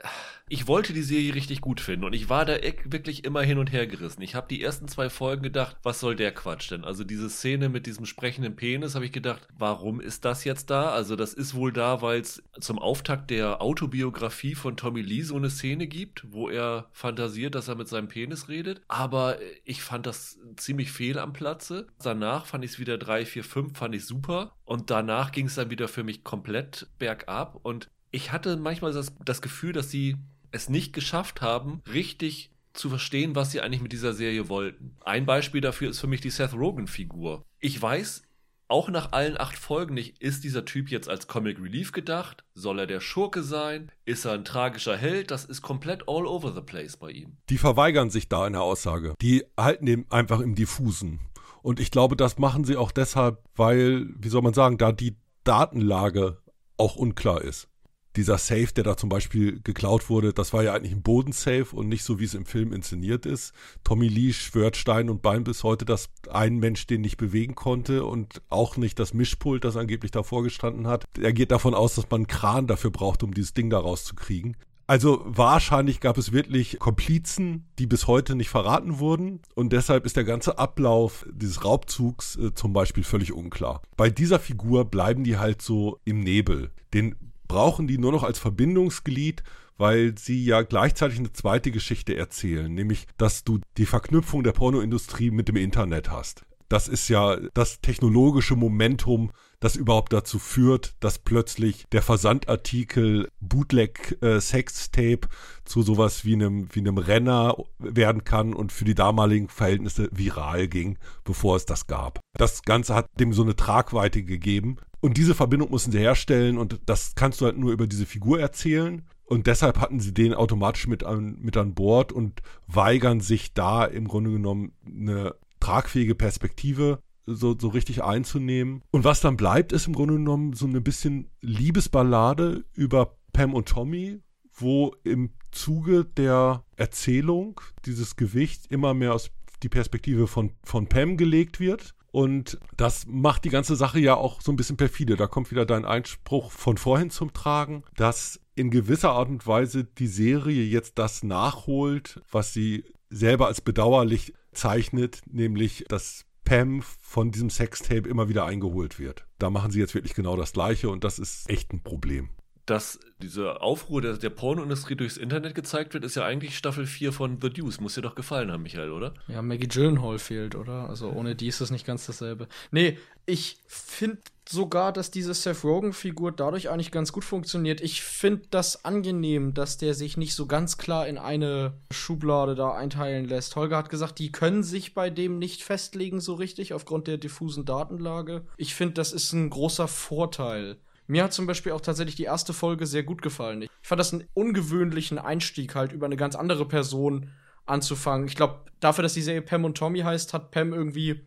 [0.49, 3.73] ich wollte die Serie richtig gut finden und ich war da wirklich immer hin und
[3.73, 4.23] her gerissen.
[4.23, 6.85] Ich habe die ersten zwei Folgen gedacht, was soll der Quatsch denn?
[6.85, 10.91] Also diese Szene mit diesem sprechenden Penis, habe ich gedacht, warum ist das jetzt da?
[10.91, 15.35] Also das ist wohl da, weil es zum Auftakt der Autobiografie von Tommy Lee so
[15.35, 18.83] eine Szene gibt, wo er fantasiert, dass er mit seinem Penis redet.
[18.87, 21.89] Aber ich fand das ziemlich fehl am Platze.
[22.01, 24.53] Danach fand ich es wieder drei, vier, fünf, fand ich super.
[24.65, 27.59] Und danach ging es dann wieder für mich komplett bergab.
[27.65, 30.17] Und ich hatte manchmal das, das Gefühl, dass sie
[30.57, 34.97] es nicht geschafft haben, richtig zu verstehen, was sie eigentlich mit dieser Serie wollten.
[35.05, 37.45] Ein Beispiel dafür ist für mich die Seth Rogen-Figur.
[37.59, 38.23] Ich weiß,
[38.69, 42.45] auch nach allen acht Folgen nicht, ist dieser Typ jetzt als Comic Relief gedacht?
[42.55, 43.93] Soll er der Schurke sein?
[44.05, 45.31] Ist er ein tragischer Held?
[45.31, 47.37] Das ist komplett all over the place bei ihm.
[47.49, 49.15] Die verweigern sich da in der Aussage.
[49.21, 51.21] Die halten ihn einfach im Diffusen.
[51.63, 55.17] Und ich glaube, das machen sie auch deshalb, weil, wie soll man sagen, da die
[55.45, 56.39] Datenlage
[56.77, 57.69] auch unklar ist
[58.17, 61.89] dieser Safe, der da zum Beispiel geklaut wurde, das war ja eigentlich ein Bodensafe und
[61.89, 63.53] nicht so, wie es im Film inszeniert ist.
[63.85, 68.05] Tommy Lee schwört Stein und Bein bis heute, dass ein Mensch den nicht bewegen konnte
[68.05, 71.05] und auch nicht das Mischpult, das angeblich davor gestanden hat.
[71.21, 74.57] Er geht davon aus, dass man einen Kran dafür braucht, um dieses Ding da rauszukriegen.
[74.89, 80.17] Also wahrscheinlich gab es wirklich Komplizen, die bis heute nicht verraten wurden und deshalb ist
[80.17, 83.83] der ganze Ablauf dieses Raubzugs äh, zum Beispiel völlig unklar.
[83.97, 86.71] Bei dieser Figur bleiben die halt so im Nebel.
[86.95, 89.43] Den brauchen die nur noch als Verbindungsglied,
[89.79, 95.31] weil sie ja gleichzeitig eine zweite Geschichte erzählen, nämlich, dass du die Verknüpfung der Pornoindustrie
[95.31, 96.45] mit dem Internet hast.
[96.69, 104.19] Das ist ja das technologische Momentum, das überhaupt dazu führt, dass plötzlich der Versandartikel Bootleg
[104.23, 105.29] äh, Sextape
[105.65, 110.69] zu sowas wie einem, wie einem Renner werden kann und für die damaligen Verhältnisse viral
[110.69, 112.21] ging, bevor es das gab.
[112.35, 116.81] Das Ganze hat dem so eine Tragweite gegeben, und diese Verbindung mussten sie herstellen und
[116.87, 119.03] das kannst du halt nur über diese Figur erzählen.
[119.25, 123.85] Und deshalb hatten sie den automatisch mit an, mit an Bord und weigern sich da
[123.85, 128.83] im Grunde genommen eine tragfähige Perspektive so, so richtig einzunehmen.
[128.91, 133.69] Und was dann bleibt, ist im Grunde genommen so eine bisschen Liebesballade über Pam und
[133.69, 134.21] Tommy,
[134.53, 139.31] wo im Zuge der Erzählung dieses Gewicht immer mehr aus
[139.63, 144.41] die Perspektive von, von Pam gelegt wird und das macht die ganze Sache ja auch
[144.41, 145.17] so ein bisschen perfide.
[145.17, 149.85] Da kommt wieder dein Einspruch von vorhin zum Tragen, dass in gewisser Art und Weise
[149.85, 157.31] die Serie jetzt das nachholt, was sie selber als bedauerlich zeichnet, nämlich dass Pam von
[157.33, 159.27] diesem Sextape immer wieder eingeholt wird.
[159.39, 162.31] Da machen sie jetzt wirklich genau das Gleiche und das ist echt ein Problem
[162.67, 167.13] dass diese Aufruhr der, der Pornoindustrie durchs Internet gezeigt wird, ist ja eigentlich Staffel 4
[167.13, 167.81] von The Deuce.
[167.81, 169.15] Muss dir doch gefallen haben, Michael, oder?
[169.29, 170.89] Ja, Maggie Gyllenhaal fehlt, oder?
[170.89, 172.49] Also ohne die ist es nicht ganz dasselbe.
[172.73, 177.81] Nee, ich finde sogar, dass diese Seth Rogen-Figur dadurch eigentlich ganz gut funktioniert.
[177.81, 182.73] Ich finde das angenehm, dass der sich nicht so ganz klar in eine Schublade da
[182.73, 183.57] einteilen lässt.
[183.57, 187.65] Holger hat gesagt, die können sich bei dem nicht festlegen so richtig aufgrund der diffusen
[187.65, 188.45] Datenlage.
[188.57, 190.77] Ich finde, das ist ein großer Vorteil.
[191.07, 193.63] Mir hat zum Beispiel auch tatsächlich die erste Folge sehr gut gefallen.
[193.63, 197.31] Ich fand das einen ungewöhnlichen Einstieg halt über eine ganz andere Person
[197.65, 198.27] anzufangen.
[198.27, 201.27] Ich glaube, dafür, dass die Serie Pam und Tommy heißt, hat Pam irgendwie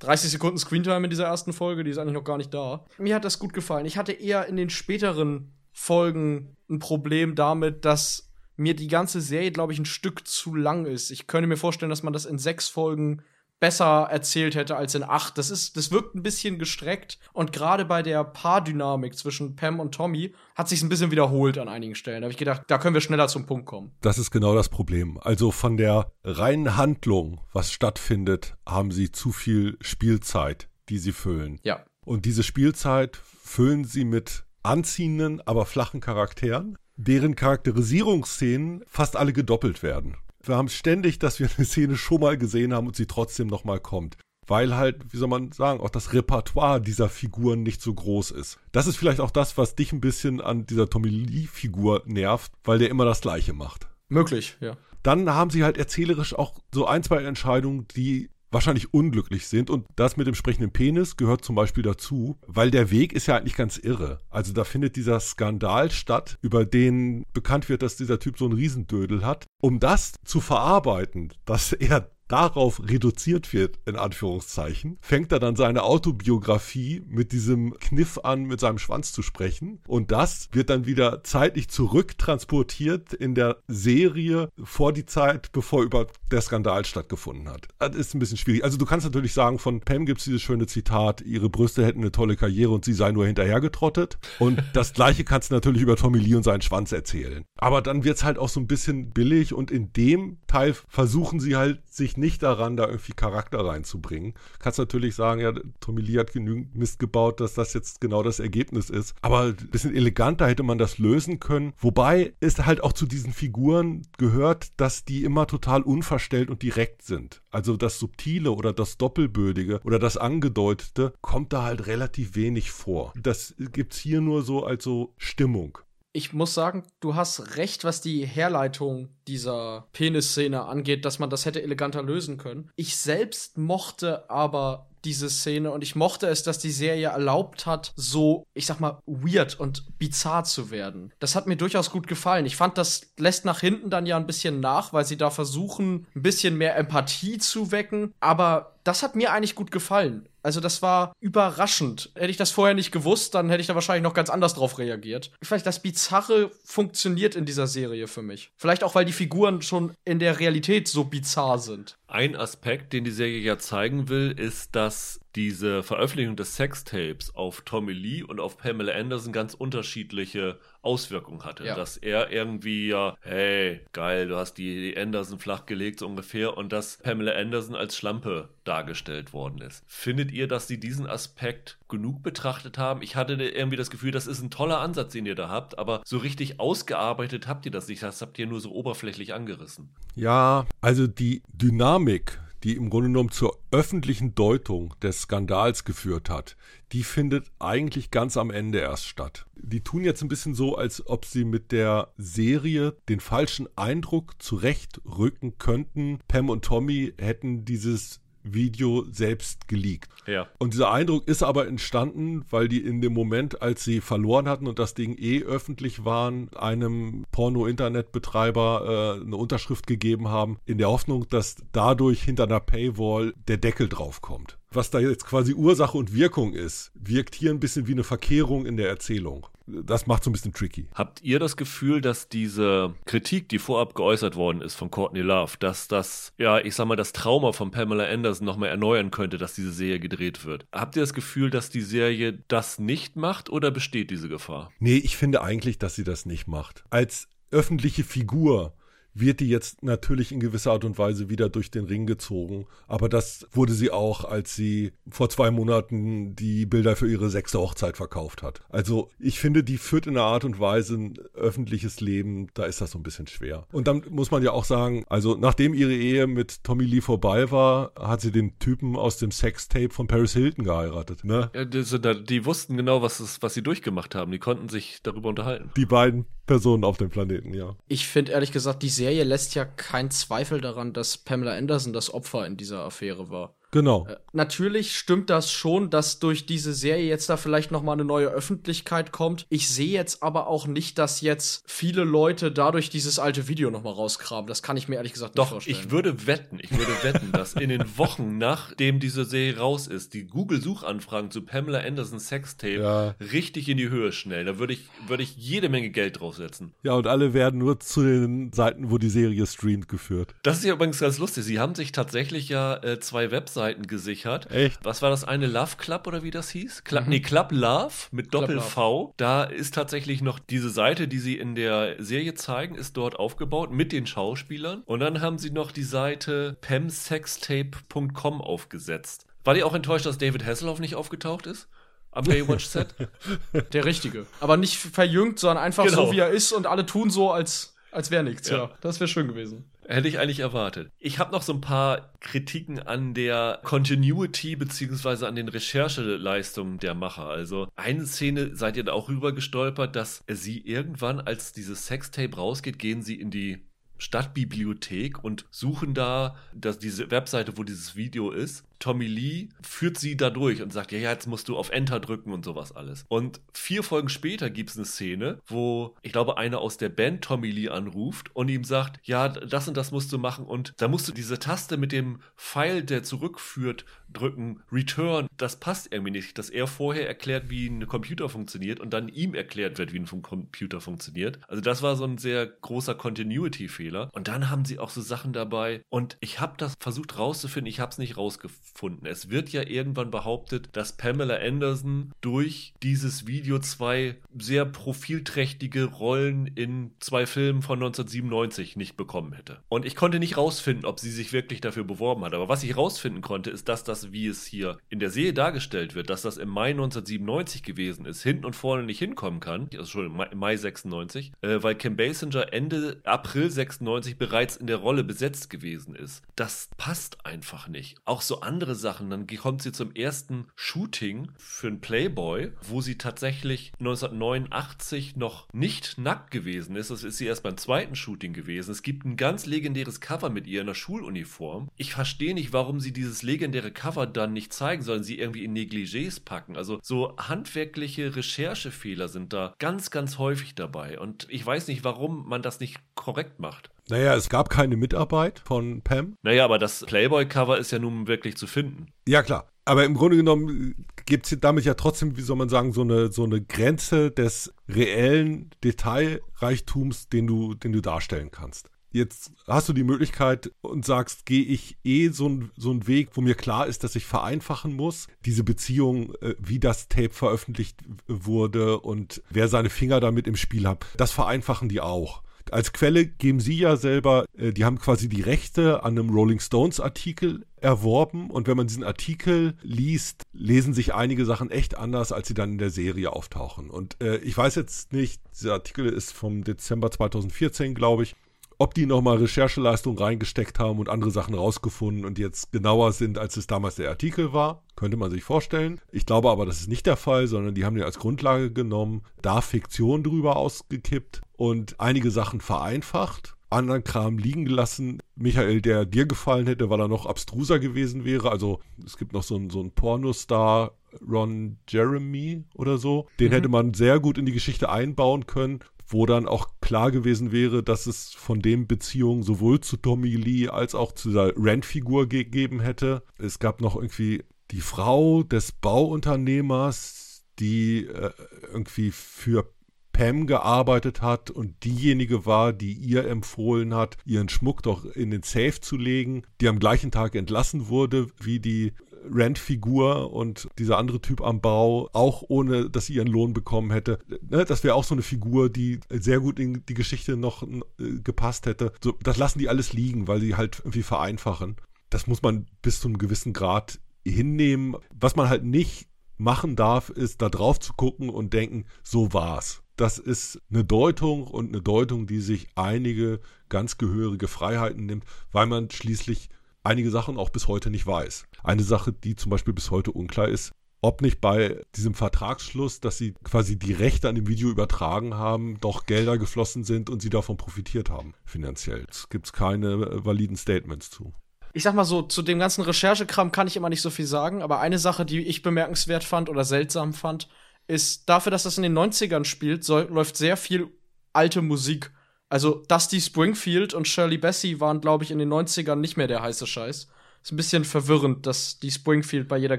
[0.00, 2.86] 30 Sekunden Screentime in dieser ersten Folge, die ist eigentlich noch gar nicht da.
[2.98, 3.86] Mir hat das gut gefallen.
[3.86, 9.52] Ich hatte eher in den späteren Folgen ein Problem damit, dass mir die ganze Serie,
[9.52, 11.10] glaube ich, ein Stück zu lang ist.
[11.10, 13.22] Ich könnte mir vorstellen, dass man das in sechs Folgen
[13.60, 15.38] besser erzählt hätte als in acht.
[15.38, 19.94] Das ist, das wirkt ein bisschen gestreckt und gerade bei der Paardynamik zwischen Pam und
[19.94, 22.22] Tommy hat sich ein bisschen wiederholt an einigen Stellen.
[22.22, 23.92] Da habe ich gedacht, da können wir schneller zum Punkt kommen.
[24.00, 25.18] Das ist genau das Problem.
[25.20, 31.60] Also von der reinen Handlung, was stattfindet, haben sie zu viel Spielzeit, die sie füllen.
[31.62, 31.84] Ja.
[32.04, 39.82] Und diese Spielzeit füllen sie mit anziehenden, aber flachen Charakteren, deren Charakterisierungsszenen fast alle gedoppelt
[39.82, 40.16] werden.
[40.42, 43.80] Wir haben ständig, dass wir eine Szene schon mal gesehen haben und sie trotzdem nochmal
[43.80, 44.16] kommt.
[44.46, 48.58] Weil halt, wie soll man sagen, auch das Repertoire dieser Figuren nicht so groß ist.
[48.72, 52.78] Das ist vielleicht auch das, was dich ein bisschen an dieser Tommy Lee-Figur nervt, weil
[52.78, 53.88] der immer das Gleiche macht.
[54.08, 54.76] Möglich, ja.
[55.02, 59.70] Dann haben sie halt erzählerisch auch so ein, zwei Entscheidungen, die wahrscheinlich unglücklich sind.
[59.70, 63.36] Und das mit dem sprechenden Penis gehört zum Beispiel dazu, weil der Weg ist ja
[63.36, 64.20] eigentlich ganz irre.
[64.30, 68.54] Also da findet dieser Skandal statt, über den bekannt wird, dass dieser Typ so einen
[68.54, 69.46] Riesendödel hat.
[69.60, 75.82] Um das zu verarbeiten, dass er darauf reduziert wird, in Anführungszeichen, fängt er dann seine
[75.82, 79.80] Autobiografie mit diesem Kniff an, mit seinem Schwanz zu sprechen.
[79.86, 86.06] Und das wird dann wieder zeitlich zurücktransportiert in der Serie vor die Zeit, bevor über
[86.30, 87.68] der Skandal stattgefunden hat.
[87.78, 88.64] Das ist ein bisschen schwierig.
[88.64, 92.00] Also du kannst natürlich sagen, von Pam gibt es dieses schöne Zitat, ihre Brüste hätten
[92.00, 94.18] eine tolle Karriere und sie sei nur hinterhergetrottet.
[94.38, 97.44] Und das gleiche kannst du natürlich über Tommy Lee und seinen Schwanz erzählen.
[97.58, 101.40] Aber dann wird es halt auch so ein bisschen billig und in dem Teil versuchen
[101.40, 104.34] sie halt, sich nicht daran, da irgendwie Charakter reinzubringen.
[104.58, 108.38] Kannst natürlich sagen, ja, Tommy Lee hat genügend Mist gebaut, dass das jetzt genau das
[108.38, 109.14] Ergebnis ist.
[109.22, 111.72] Aber ein bisschen eleganter hätte man das lösen können.
[111.78, 117.02] Wobei es halt auch zu diesen Figuren gehört, dass die immer total unverstellt und direkt
[117.02, 117.42] sind.
[117.50, 123.12] Also das Subtile oder das Doppelbödige oder das Angedeutete kommt da halt relativ wenig vor.
[123.20, 125.78] Das gibt's hier nur so als so Stimmung
[126.12, 131.44] ich muss sagen, du hast recht, was die Herleitung dieser Penisszene angeht, dass man das
[131.44, 132.70] hätte eleganter lösen können.
[132.76, 137.92] Ich selbst mochte aber diese Szene und ich mochte es, dass die Serie erlaubt hat,
[137.96, 141.12] so, ich sag mal, weird und bizarr zu werden.
[141.20, 142.44] Das hat mir durchaus gut gefallen.
[142.44, 146.06] Ich fand, das lässt nach hinten dann ja ein bisschen nach, weil sie da versuchen,
[146.14, 150.28] ein bisschen mehr Empathie zu wecken, aber das hat mir eigentlich gut gefallen.
[150.42, 152.10] Also das war überraschend.
[152.16, 154.78] Hätte ich das vorher nicht gewusst, dann hätte ich da wahrscheinlich noch ganz anders drauf
[154.78, 155.30] reagiert.
[155.40, 158.50] Vielleicht das Bizarre funktioniert in dieser Serie für mich.
[158.56, 161.98] Vielleicht auch, weil die Figuren schon in der Realität so bizarr sind.
[162.08, 167.60] Ein Aspekt, den die Serie ja zeigen will, ist, dass diese Veröffentlichung des Sextapes auf
[167.60, 171.64] Tommy Lee und auf Pamela Anderson ganz unterschiedliche Auswirkungen hatte.
[171.64, 171.74] Ja.
[171.74, 176.98] Dass er irgendwie ja, hey, geil, du hast die Anderson flachgelegt so ungefähr und dass
[176.98, 179.82] Pamela Anderson als Schlampe dargestellt worden ist.
[179.86, 183.02] Findet ihr, dass sie diesen Aspekt genug betrachtet haben?
[183.02, 186.02] Ich hatte irgendwie das Gefühl, das ist ein toller Ansatz, den ihr da habt, aber
[186.04, 188.02] so richtig ausgearbeitet habt ihr das nicht.
[188.02, 189.90] Das habt ihr nur so oberflächlich angerissen.
[190.14, 196.56] Ja, also die Dynamik die im Grunde genommen zur öffentlichen Deutung des Skandals geführt hat,
[196.92, 199.46] die findet eigentlich ganz am Ende erst statt.
[199.54, 204.42] Die tun jetzt ein bisschen so, als ob sie mit der Serie den falschen Eindruck
[204.42, 206.18] zurechtrücken könnten.
[206.28, 210.10] Pam und Tommy hätten dieses Video selbst geleakt.
[210.26, 210.48] Ja.
[210.58, 214.66] Und dieser Eindruck ist aber entstanden, weil die in dem Moment, als sie verloren hatten
[214.66, 220.88] und das Ding eh öffentlich waren, einem Porno-Internetbetreiber äh, eine Unterschrift gegeben haben, in der
[220.88, 226.14] Hoffnung, dass dadurch hinter einer Paywall der Deckel draufkommt was da jetzt quasi Ursache und
[226.14, 229.46] Wirkung ist, wirkt hier ein bisschen wie eine Verkehrung in der Erzählung
[229.84, 230.88] das macht so ein bisschen tricky.
[230.94, 235.52] Habt ihr das Gefühl, dass diese Kritik, die vorab geäußert worden ist von Courtney Love,
[235.58, 239.54] dass das, ja, ich sag mal, das Trauma von Pamela Anderson nochmal erneuern könnte, dass
[239.54, 240.66] diese Serie gedreht wird?
[240.72, 244.70] Habt ihr das Gefühl, dass die Serie das nicht macht oder besteht diese Gefahr?
[244.78, 246.84] Nee, ich finde eigentlich, dass sie das nicht macht.
[246.90, 248.74] Als öffentliche Figur
[249.14, 252.66] wird die jetzt natürlich in gewisser Art und Weise wieder durch den Ring gezogen.
[252.86, 257.58] Aber das wurde sie auch, als sie vor zwei Monaten die Bilder für ihre sechste
[257.58, 258.60] Hochzeit verkauft hat.
[258.68, 262.80] Also ich finde, die führt in einer Art und Weise ein öffentliches Leben, da ist
[262.80, 263.66] das so ein bisschen schwer.
[263.72, 267.50] Und dann muss man ja auch sagen, also nachdem ihre Ehe mit Tommy Lee vorbei
[267.50, 271.24] war, hat sie den Typen aus dem Sextape von Paris Hilton geheiratet.
[271.24, 271.50] Ne?
[271.54, 274.30] Ja, die, die, wussten genau, was, es, was sie durchgemacht haben.
[274.30, 275.70] Die konnten sich darüber unterhalten.
[275.76, 277.76] Die beiden Personen auf dem Planeten, ja.
[277.86, 282.12] Ich finde ehrlich gesagt, die Serie lässt ja keinen Zweifel daran, dass Pamela Anderson das
[282.12, 283.54] Opfer in dieser Affäre war.
[283.70, 284.06] Genau.
[284.08, 288.04] Äh, natürlich stimmt das schon, dass durch diese Serie jetzt da vielleicht noch mal eine
[288.04, 289.46] neue Öffentlichkeit kommt.
[289.48, 293.82] Ich sehe jetzt aber auch nicht, dass jetzt viele Leute dadurch dieses alte Video noch
[293.82, 294.46] mal rauskramen.
[294.46, 295.76] Das kann ich mir ehrlich gesagt nicht Doch, vorstellen.
[295.78, 300.14] ich würde wetten, ich würde wetten, dass in den Wochen nachdem diese Serie raus ist,
[300.14, 303.14] die Google Suchanfragen zu Pamela Anderson Sextape ja.
[303.32, 304.44] richtig in die Höhe schnell.
[304.44, 306.72] Da würde ich würde ich jede Menge Geld draufsetzen.
[306.82, 310.34] Ja, und alle werden nur zu den Seiten, wo die Serie streamt geführt.
[310.42, 311.44] Das ist ja übrigens ganz lustig.
[311.44, 314.50] Sie haben sich tatsächlich ja äh, zwei Webseiten Webseiten gesichert.
[314.50, 314.84] Echt?
[314.84, 315.46] Was war das eine?
[315.46, 316.84] Love Club oder wie das hieß?
[316.84, 317.10] Club, mhm.
[317.10, 319.14] Nee, Club Love mit Doppel-V.
[319.16, 323.70] Da ist tatsächlich noch diese Seite, die sie in der Serie zeigen, ist dort aufgebaut
[323.70, 324.82] mit den Schauspielern.
[324.86, 329.26] Und dann haben sie noch die Seite pemsextape.com aufgesetzt.
[329.44, 331.68] War die auch enttäuscht, dass David Hasselhoff nicht aufgetaucht ist?
[332.12, 332.96] am Baywatch-Set.
[333.72, 334.26] Der richtige.
[334.40, 336.06] Aber nicht verjüngt, sondern einfach genau.
[336.06, 338.48] so, wie er ist und alle tun so, als, als wäre nichts.
[338.50, 338.56] Ja.
[338.56, 338.70] ja.
[338.80, 339.70] Das wäre schön gewesen.
[339.90, 340.92] Hätte ich eigentlich erwartet.
[340.98, 346.94] Ich habe noch so ein paar Kritiken an der Continuity beziehungsweise an den Rechercheleistungen der
[346.94, 347.26] Macher.
[347.26, 352.36] Also eine Szene seid ihr da auch rüber gestolpert, dass sie irgendwann, als dieses Sextape
[352.36, 353.66] rausgeht, gehen sie in die
[353.98, 360.16] Stadtbibliothek und suchen da dass diese Webseite, wo dieses Video ist Tommy Lee führt sie
[360.16, 363.04] da durch und sagt, ja, jetzt musst du auf Enter drücken und sowas alles.
[363.08, 367.22] Und vier Folgen später gibt es eine Szene, wo ich glaube, einer aus der Band
[367.22, 370.88] Tommy Lee anruft und ihm sagt, ja, das und das musst du machen und da
[370.88, 375.26] musst du diese Taste mit dem Pfeil, der zurückführt, drücken, Return.
[375.36, 379.34] Das passt irgendwie nicht, dass er vorher erklärt, wie ein Computer funktioniert und dann ihm
[379.34, 381.38] erklärt wird, wie ein Computer funktioniert.
[381.48, 384.08] Also das war so ein sehr großer Continuity-Fehler.
[384.12, 387.78] Und dann haben sie auch so Sachen dabei und ich habe das versucht rauszufinden, ich
[387.78, 389.06] habe es nicht rausgefunden gefunden.
[389.06, 396.46] Es wird ja irgendwann behauptet, dass Pamela Anderson durch dieses Video zwei sehr profilträchtige Rollen
[396.46, 399.58] in zwei Filmen von 1997 nicht bekommen hätte.
[399.68, 402.34] Und ich konnte nicht rausfinden, ob sie sich wirklich dafür beworben hat.
[402.34, 405.94] Aber was ich rausfinden konnte, ist, dass das, wie es hier in der Serie dargestellt
[405.94, 409.86] wird, dass das im Mai 1997 gewesen ist, hinten und vorne nicht hinkommen kann, also
[409.86, 415.04] schon im Mai 96, äh, weil Kim Basinger Ende April 96 bereits in der Rolle
[415.04, 416.22] besetzt gewesen ist.
[416.36, 417.98] Das passt einfach nicht.
[418.04, 419.08] Auch so andere andere Sachen.
[419.08, 425.96] Dann kommt sie zum ersten Shooting für einen Playboy, wo sie tatsächlich 1989 noch nicht
[425.96, 426.90] nackt gewesen ist.
[426.90, 428.70] Das ist sie erst beim zweiten Shooting gewesen.
[428.70, 431.70] Es gibt ein ganz legendäres Cover mit ihr in der Schuluniform.
[431.78, 435.56] Ich verstehe nicht, warum sie dieses legendäre Cover dann nicht zeigen, sondern sie irgendwie in
[435.56, 436.58] Negligés packen.
[436.58, 441.00] Also so handwerkliche Recherchefehler sind da ganz, ganz häufig dabei.
[441.00, 443.70] Und ich weiß nicht, warum man das nicht korrekt macht.
[443.90, 446.16] Naja, es gab keine Mitarbeit von Pam.
[446.22, 448.88] Naja, aber das Playboy-Cover ist ja nun wirklich zu finden.
[449.06, 449.48] Ja, klar.
[449.64, 453.12] Aber im Grunde genommen gibt es damit ja trotzdem, wie soll man sagen, so eine,
[453.12, 458.70] so eine Grenze des reellen Detailreichtums, den du, den du darstellen kannst.
[458.92, 463.10] Jetzt hast du die Möglichkeit und sagst, gehe ich eh so, ein, so einen Weg,
[463.14, 467.78] wo mir klar ist, dass ich vereinfachen muss, diese Beziehung, äh, wie das Tape veröffentlicht
[468.08, 470.84] wurde und wer seine Finger damit im Spiel hat.
[470.96, 472.22] Das vereinfachen die auch.
[472.50, 476.40] Als Quelle geben sie ja selber, äh, die haben quasi die Rechte an einem Rolling
[476.40, 482.12] Stones Artikel erworben und wenn man diesen Artikel liest, lesen sich einige Sachen echt anders,
[482.12, 483.70] als sie dann in der Serie auftauchen.
[483.70, 488.14] Und äh, ich weiß jetzt nicht, dieser Artikel ist vom Dezember 2014, glaube ich
[488.60, 493.38] ob die nochmal Rechercheleistung reingesteckt haben und andere Sachen rausgefunden und jetzt genauer sind, als
[493.38, 494.62] es damals der Artikel war.
[494.76, 495.80] Könnte man sich vorstellen.
[495.90, 499.00] Ich glaube aber, das ist nicht der Fall, sondern die haben den als Grundlage genommen,
[499.22, 505.02] da Fiktion drüber ausgekippt und einige Sachen vereinfacht anderen Kram liegen gelassen.
[505.16, 508.30] Michael, der dir gefallen hätte, weil er noch abstruser gewesen wäre.
[508.30, 513.06] Also es gibt noch so einen, so einen Pornostar, Ron Jeremy oder so.
[513.18, 513.32] Den mhm.
[513.32, 515.60] hätte man sehr gut in die Geschichte einbauen können
[515.92, 520.48] wo dann auch klar gewesen wäre, dass es von dem Beziehungen sowohl zu Tommy Lee
[520.48, 523.02] als auch zu der Rent-Figur gegeben hätte.
[523.18, 524.22] Es gab noch irgendwie
[524.52, 528.12] die Frau des Bauunternehmers, die äh,
[528.52, 529.52] irgendwie für
[529.92, 535.22] Pam gearbeitet hat und diejenige war, die ihr empfohlen hat, ihren Schmuck doch in den
[535.22, 538.72] Safe zu legen, die am gleichen Tag entlassen wurde, wie die
[539.10, 543.98] Rent-Figur und dieser andere Typ am Bau, auch ohne, dass sie ihren Lohn bekommen hätte.
[544.28, 548.00] Ne, das wäre auch so eine Figur, die sehr gut in die Geschichte noch äh,
[548.02, 548.72] gepasst hätte.
[548.82, 551.56] So, das lassen die alles liegen, weil sie halt irgendwie vereinfachen.
[551.88, 554.76] Das muss man bis zu einem gewissen Grad hinnehmen.
[554.94, 559.62] Was man halt nicht machen darf, ist da drauf zu gucken und denken, so war's.
[559.76, 565.46] Das ist eine Deutung und eine Deutung, die sich einige ganz gehörige Freiheiten nimmt, weil
[565.46, 566.28] man schließlich
[566.62, 568.24] einige Sachen auch bis heute nicht weiß.
[568.42, 572.96] Eine Sache, die zum Beispiel bis heute unklar ist, ob nicht bei diesem Vertragsschluss, dass
[572.96, 577.10] sie quasi die Rechte an dem Video übertragen haben, doch Gelder geflossen sind und sie
[577.10, 578.86] davon profitiert haben, finanziell.
[578.90, 581.12] Es gibt keine validen Statements zu.
[581.52, 584.40] Ich sag mal so, zu dem ganzen Recherchekram kann ich immer nicht so viel sagen,
[584.40, 587.28] aber eine Sache, die ich bemerkenswert fand oder seltsam fand,
[587.66, 590.68] ist dafür, dass das in den 90ern spielt, soll, läuft sehr viel
[591.12, 591.92] alte Musik.
[592.30, 596.22] Also Dusty Springfield und Shirley Bassey waren, glaube ich, in den 90ern nicht mehr der
[596.22, 596.88] heiße Scheiß.
[597.22, 599.58] Ist ein bisschen verwirrend, dass die Springfield bei jeder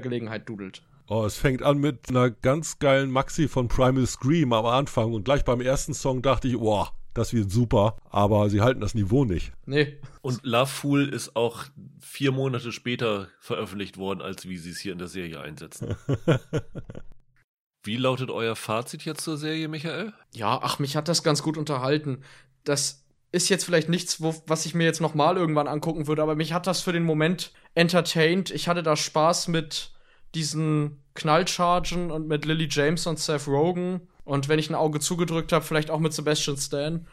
[0.00, 0.82] Gelegenheit dudelt.
[1.06, 5.24] Oh, es fängt an mit einer ganz geilen Maxi von Primal Scream am Anfang und
[5.24, 9.26] gleich beim ersten Song dachte ich, boah, das wird super, aber sie halten das Niveau
[9.26, 9.52] nicht.
[9.66, 9.98] Nee.
[10.22, 11.64] Und Love Fool ist auch
[12.00, 15.94] vier Monate später veröffentlicht worden, als wie sie es hier in der Serie einsetzen.
[17.82, 20.14] wie lautet euer Fazit jetzt zur Serie, Michael?
[20.32, 22.22] Ja, ach, mich hat das ganz gut unterhalten
[22.64, 26.22] das ist jetzt vielleicht nichts, wo, was ich mir jetzt noch mal irgendwann angucken würde,
[26.22, 28.50] aber mich hat das für den Moment entertained.
[28.50, 29.90] Ich hatte da Spaß mit
[30.34, 34.02] diesen Knallchargen und mit Lily James und Seth Rogen.
[34.24, 37.06] Und wenn ich ein Auge zugedrückt habe, vielleicht auch mit Sebastian Stan.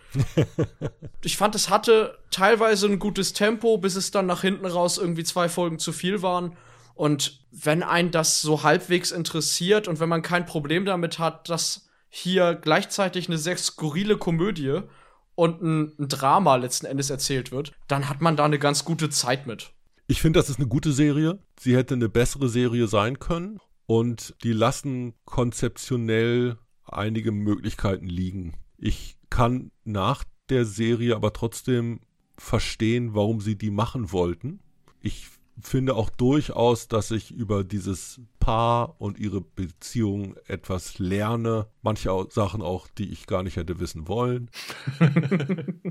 [1.24, 5.24] ich fand, es hatte teilweise ein gutes Tempo, bis es dann nach hinten raus irgendwie
[5.24, 6.56] zwei Folgen zu viel waren.
[6.94, 11.90] Und wenn einen das so halbwegs interessiert und wenn man kein Problem damit hat, dass
[12.10, 14.82] hier gleichzeitig eine sehr skurrile Komödie
[15.40, 19.10] und ein, ein Drama letzten Endes erzählt wird, dann hat man da eine ganz gute
[19.10, 19.72] Zeit mit.
[20.06, 21.40] Ich finde, das ist eine gute Serie.
[21.58, 23.60] Sie hätte eine bessere Serie sein können.
[23.86, 28.56] Und die lassen konzeptionell einige Möglichkeiten liegen.
[28.78, 32.02] Ich kann nach der Serie aber trotzdem
[32.38, 34.60] verstehen, warum sie die machen wollten.
[35.02, 35.30] Ich
[35.62, 41.68] finde auch durchaus, dass ich über dieses Paar und ihre Beziehung etwas lerne.
[41.82, 44.50] Manche Sachen auch, die ich gar nicht hätte wissen wollen.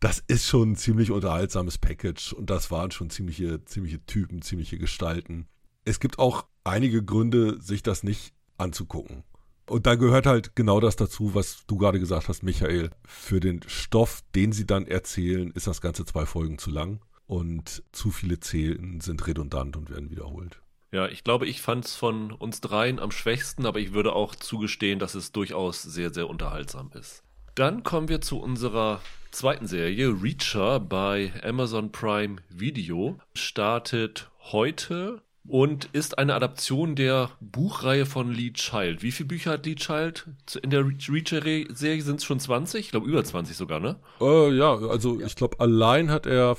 [0.00, 4.78] das ist schon ein ziemlich unterhaltsames Package und das waren schon ziemliche, ziemliche Typen, ziemliche
[4.78, 5.46] Gestalten.
[5.84, 9.24] Es gibt auch einige Gründe, sich das nicht anzugucken.
[9.66, 12.90] Und da gehört halt genau das dazu, was du gerade gesagt hast, Michael.
[13.06, 17.82] Für den Stoff, den sie dann erzählen, ist das Ganze zwei Folgen zu lang und
[17.92, 20.60] zu viele Zählen sind redundant und werden wiederholt.
[20.92, 24.34] Ja, ich glaube, ich fand es von uns dreien am schwächsten, aber ich würde auch
[24.34, 27.24] zugestehen, dass es durchaus sehr, sehr unterhaltsam ist.
[27.56, 29.00] Dann kommen wir zu unserer
[29.32, 33.18] zweiten Serie, Reacher bei Amazon Prime Video.
[33.34, 39.02] Startet heute und ist eine Adaption der Buchreihe von Lee Child.
[39.02, 40.26] Wie viele Bücher hat Lee Child
[40.62, 42.02] in der Reacher-Serie?
[42.02, 42.80] Sind es schon 20?
[42.80, 43.96] Ich glaube, über 20 sogar, ne?
[44.20, 45.26] Äh, ja, also ja.
[45.26, 46.56] ich glaube, allein hat er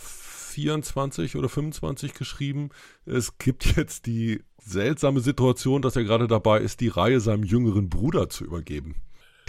[0.55, 2.69] 24 oder 25 geschrieben.
[3.05, 7.89] Es gibt jetzt die seltsame Situation, dass er gerade dabei ist, die Reihe seinem jüngeren
[7.89, 8.95] Bruder zu übergeben.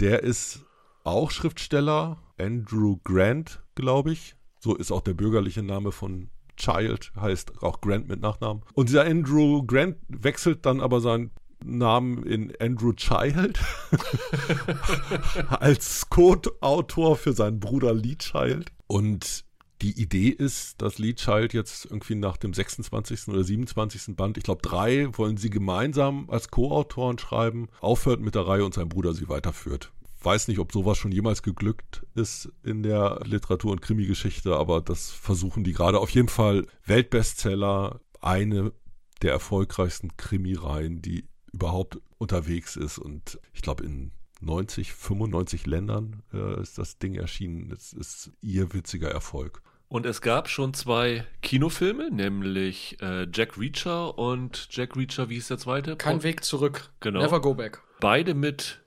[0.01, 0.65] Der ist
[1.05, 4.35] auch Schriftsteller, Andrew Grant, glaube ich.
[4.59, 8.63] So ist auch der bürgerliche Name von Child, heißt auch Grant mit Nachnamen.
[8.73, 11.31] Und dieser Andrew Grant wechselt dann aber seinen
[11.63, 13.59] Namen in Andrew Child
[15.49, 18.71] als Code-Autor für seinen Bruder Lee Child.
[18.87, 19.46] Und
[19.81, 23.27] die Idee ist, dass Lee Child jetzt irgendwie nach dem 26.
[23.27, 24.15] oder 27.
[24.15, 28.73] Band, ich glaube drei, wollen sie gemeinsam als Co-Autoren schreiben, aufhört mit der Reihe und
[28.73, 29.91] sein Bruder sie weiterführt.
[30.23, 35.11] Weiß nicht, ob sowas schon jemals geglückt ist in der Literatur- und Krimi-Geschichte, aber das
[35.11, 35.99] versuchen die gerade.
[35.99, 38.73] Auf jeden Fall Weltbestseller, eine
[39.21, 44.11] der erfolgreichsten Krimireihen, die überhaupt unterwegs ist und ich glaube in
[44.41, 47.71] 90, 95 Ländern äh, ist das Ding erschienen.
[47.71, 49.61] Es ist ihr witziger Erfolg.
[49.89, 55.49] Und es gab schon zwei Kinofilme, nämlich äh, Jack Reacher und Jack Reacher, wie ist
[55.49, 55.95] der zweite?
[55.95, 56.89] Kein Weg zurück.
[56.99, 57.21] Genau.
[57.21, 57.81] Never go back.
[58.01, 58.81] Beide mit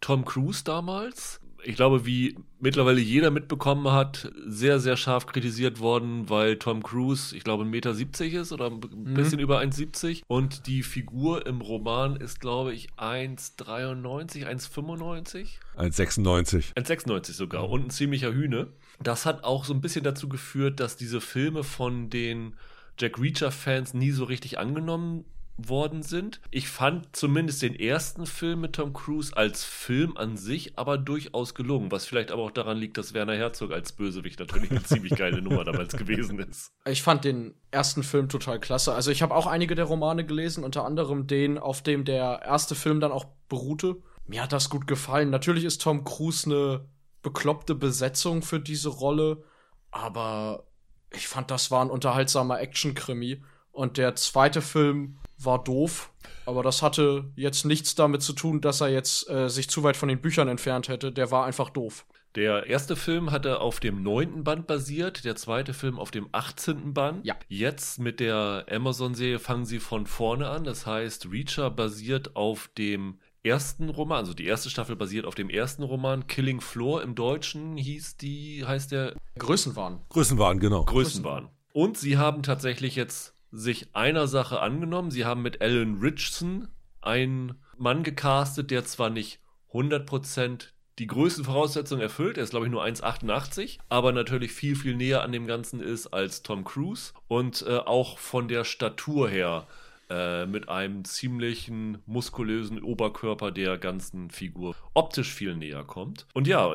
[0.00, 1.40] Tom Cruise damals.
[1.66, 7.34] Ich glaube, wie mittlerweile jeder mitbekommen hat, sehr, sehr scharf kritisiert worden, weil Tom Cruise,
[7.34, 8.78] ich glaube, 1,70 Meter ist oder ein
[9.14, 15.48] bisschen über 1,70 und die Figur im Roman ist, glaube ich, 1,93, 1,95.
[15.76, 16.72] 1,96.
[16.74, 18.68] 1,96 sogar und ein ziemlicher Hühne.
[19.02, 22.54] Das hat auch so ein bisschen dazu geführt, dass diese Filme von den
[22.96, 25.24] Jack Reacher-Fans nie so richtig angenommen
[25.56, 26.40] worden sind.
[26.50, 31.54] Ich fand zumindest den ersten Film mit Tom Cruise als Film an sich aber durchaus
[31.54, 35.14] gelungen, was vielleicht aber auch daran liegt, dass Werner Herzog als Bösewicht natürlich eine ziemlich
[35.16, 36.72] geile Nummer damals gewesen ist.
[36.86, 38.94] Ich fand den ersten Film total klasse.
[38.94, 42.74] Also ich habe auch einige der Romane gelesen, unter anderem den, auf dem der erste
[42.74, 43.96] Film dann auch beruhte.
[44.26, 45.30] Mir hat das gut gefallen.
[45.30, 46.88] Natürlich ist Tom Cruise eine
[47.22, 49.42] bekloppte Besetzung für diese Rolle,
[49.90, 50.66] aber
[51.12, 53.42] ich fand, das war ein unterhaltsamer Action-Krimi.
[53.72, 56.10] Und der zweite Film war doof,
[56.44, 59.96] aber das hatte jetzt nichts damit zu tun, dass er jetzt äh, sich zu weit
[59.96, 61.12] von den Büchern entfernt hätte.
[61.12, 62.06] Der war einfach doof.
[62.36, 66.92] Der erste Film hatte auf dem neunten Band basiert, der zweite Film auf dem 18.
[66.92, 67.24] Band.
[67.24, 67.34] Ja.
[67.48, 70.64] Jetzt mit der Amazon-Serie fangen sie von vorne an.
[70.64, 75.48] Das heißt, Reacher basiert auf dem ersten Roman, also die erste Staffel basiert auf dem
[75.48, 76.26] ersten Roman.
[76.26, 80.00] Killing Floor im Deutschen hieß die, heißt der Größenwahn.
[80.10, 80.84] Größenwahn, genau.
[80.84, 81.48] Größenwahn.
[81.72, 85.10] Und sie haben tatsächlich jetzt sich einer Sache angenommen.
[85.10, 86.68] Sie haben mit Alan Richardson
[87.00, 89.40] einen Mann gecastet, der zwar nicht
[89.72, 94.96] 100% die größten Voraussetzungen erfüllt, er ist glaube ich nur 1,88, aber natürlich viel, viel
[94.96, 99.66] näher an dem Ganzen ist als Tom Cruise und äh, auch von der Statur her
[100.08, 106.26] äh, mit einem ziemlichen muskulösen Oberkörper der ganzen Figur optisch viel näher kommt.
[106.32, 106.74] Und ja,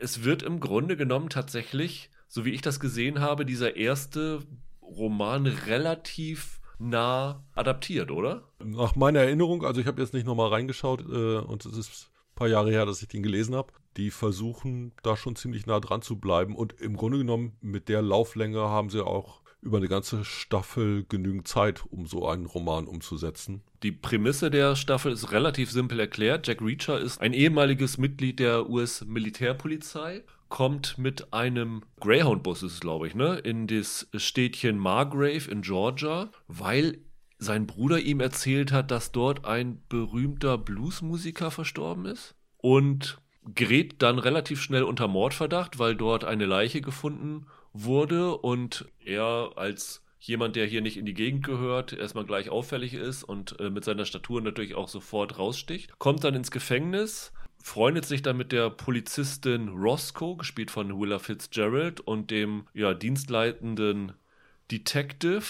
[0.00, 4.42] es wird im Grunde genommen tatsächlich, so wie ich das gesehen habe, dieser erste
[4.86, 8.48] Roman relativ nah adaptiert, oder?
[8.62, 12.34] Nach meiner Erinnerung, also ich habe jetzt nicht nochmal reingeschaut äh, und es ist ein
[12.34, 13.72] paar Jahre her, dass ich den gelesen habe.
[13.96, 18.02] Die versuchen da schon ziemlich nah dran zu bleiben und im Grunde genommen mit der
[18.02, 23.62] Lauflänge haben sie auch über eine ganze Staffel genügend Zeit, um so einen Roman umzusetzen.
[23.82, 26.46] Die Prämisse der Staffel ist relativ simpel erklärt.
[26.46, 30.22] Jack Reacher ist ein ehemaliges Mitglied der US-Militärpolizei,
[30.54, 36.30] kommt mit einem Greyhound-Bus, ist es glaube ich, ne, in das Städtchen Margrave in Georgia,
[36.46, 36.98] weil
[37.38, 43.18] sein Bruder ihm erzählt hat, dass dort ein berühmter Bluesmusiker verstorben ist und
[43.52, 50.04] gerät dann relativ schnell unter Mordverdacht, weil dort eine Leiche gefunden wurde und er als
[50.20, 53.84] jemand, der hier nicht in die Gegend gehört, erstmal gleich auffällig ist und äh, mit
[53.84, 57.32] seiner Statur natürlich auch sofort raussticht, kommt dann ins Gefängnis,
[57.64, 64.12] freundet sich dann mit der Polizistin Roscoe, gespielt von Willa Fitzgerald, und dem ja, dienstleitenden
[64.70, 65.42] Detective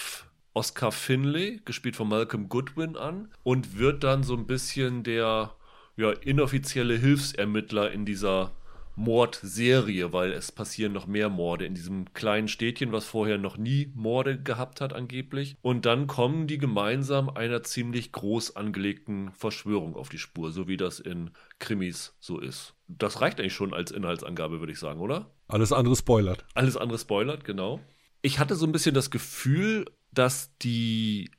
[0.54, 5.56] Oscar Finlay, gespielt von Malcolm Goodwin, an und wird dann so ein bisschen der
[5.96, 8.52] ja, inoffizielle Hilfsermittler in dieser
[8.96, 13.90] Mordserie, weil es passieren noch mehr Morde in diesem kleinen Städtchen, was vorher noch nie
[13.94, 15.56] Morde gehabt hat angeblich.
[15.62, 20.76] Und dann kommen die gemeinsam einer ziemlich groß angelegten Verschwörung auf die Spur, so wie
[20.76, 22.74] das in Krimis so ist.
[22.88, 25.30] Das reicht eigentlich schon als Inhaltsangabe, würde ich sagen, oder?
[25.48, 26.44] Alles andere spoilert.
[26.54, 27.80] Alles andere spoilert, genau.
[28.22, 31.30] Ich hatte so ein bisschen das Gefühl, dass die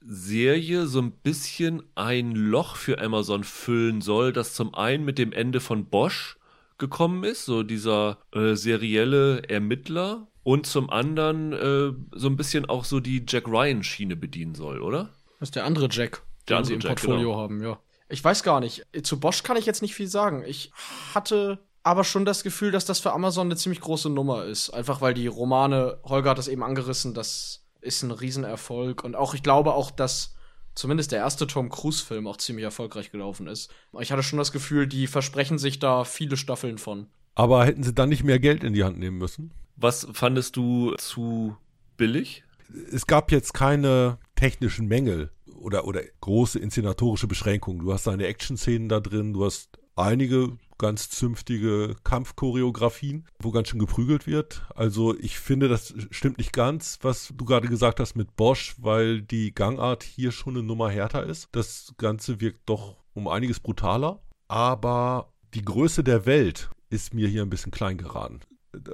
[0.00, 5.32] Serie so ein bisschen ein Loch für Amazon füllen soll, das zum einen mit dem
[5.32, 6.36] Ende von Bosch
[6.78, 12.84] gekommen ist, so dieser äh, serielle Ermittler, und zum anderen äh, so ein bisschen auch
[12.84, 15.08] so die Jack Ryan-Schiene bedienen soll, oder?
[15.40, 17.40] Das ist der andere Jack, Der den sie andere im Jack, Portfolio genau.
[17.40, 17.78] haben, ja.
[18.10, 18.86] Ich weiß gar nicht.
[19.02, 20.44] Zu Bosch kann ich jetzt nicht viel sagen.
[20.46, 20.70] Ich
[21.14, 24.70] hatte aber schon das Gefühl, dass das für Amazon eine ziemlich große Nummer ist.
[24.70, 29.02] Einfach weil die Romane, Holger hat das eben angerissen, das ist ein Riesenerfolg.
[29.02, 30.33] Und auch, ich glaube auch, dass
[30.74, 33.70] zumindest der erste Tom Cruise-Film auch ziemlich erfolgreich gelaufen ist.
[34.00, 37.06] Ich hatte schon das Gefühl, die versprechen sich da viele Staffeln von.
[37.34, 39.52] Aber hätten sie dann nicht mehr Geld in die Hand nehmen müssen?
[39.76, 41.56] Was fandest du zu
[41.96, 42.44] billig?
[42.92, 47.80] Es gab jetzt keine technischen Mängel oder, oder große inszenatorische Beschränkungen.
[47.80, 53.78] Du hast deine Action-Szenen da drin, du hast einige ganz zünftige Kampfchoreografien, wo ganz schön
[53.78, 54.66] geprügelt wird.
[54.74, 59.22] Also ich finde, das stimmt nicht ganz, was du gerade gesagt hast mit Bosch, weil
[59.22, 61.48] die Gangart hier schon eine Nummer härter ist.
[61.52, 64.20] Das Ganze wirkt doch um einiges brutaler.
[64.48, 68.40] Aber die Größe der Welt ist mir hier ein bisschen klein geraten.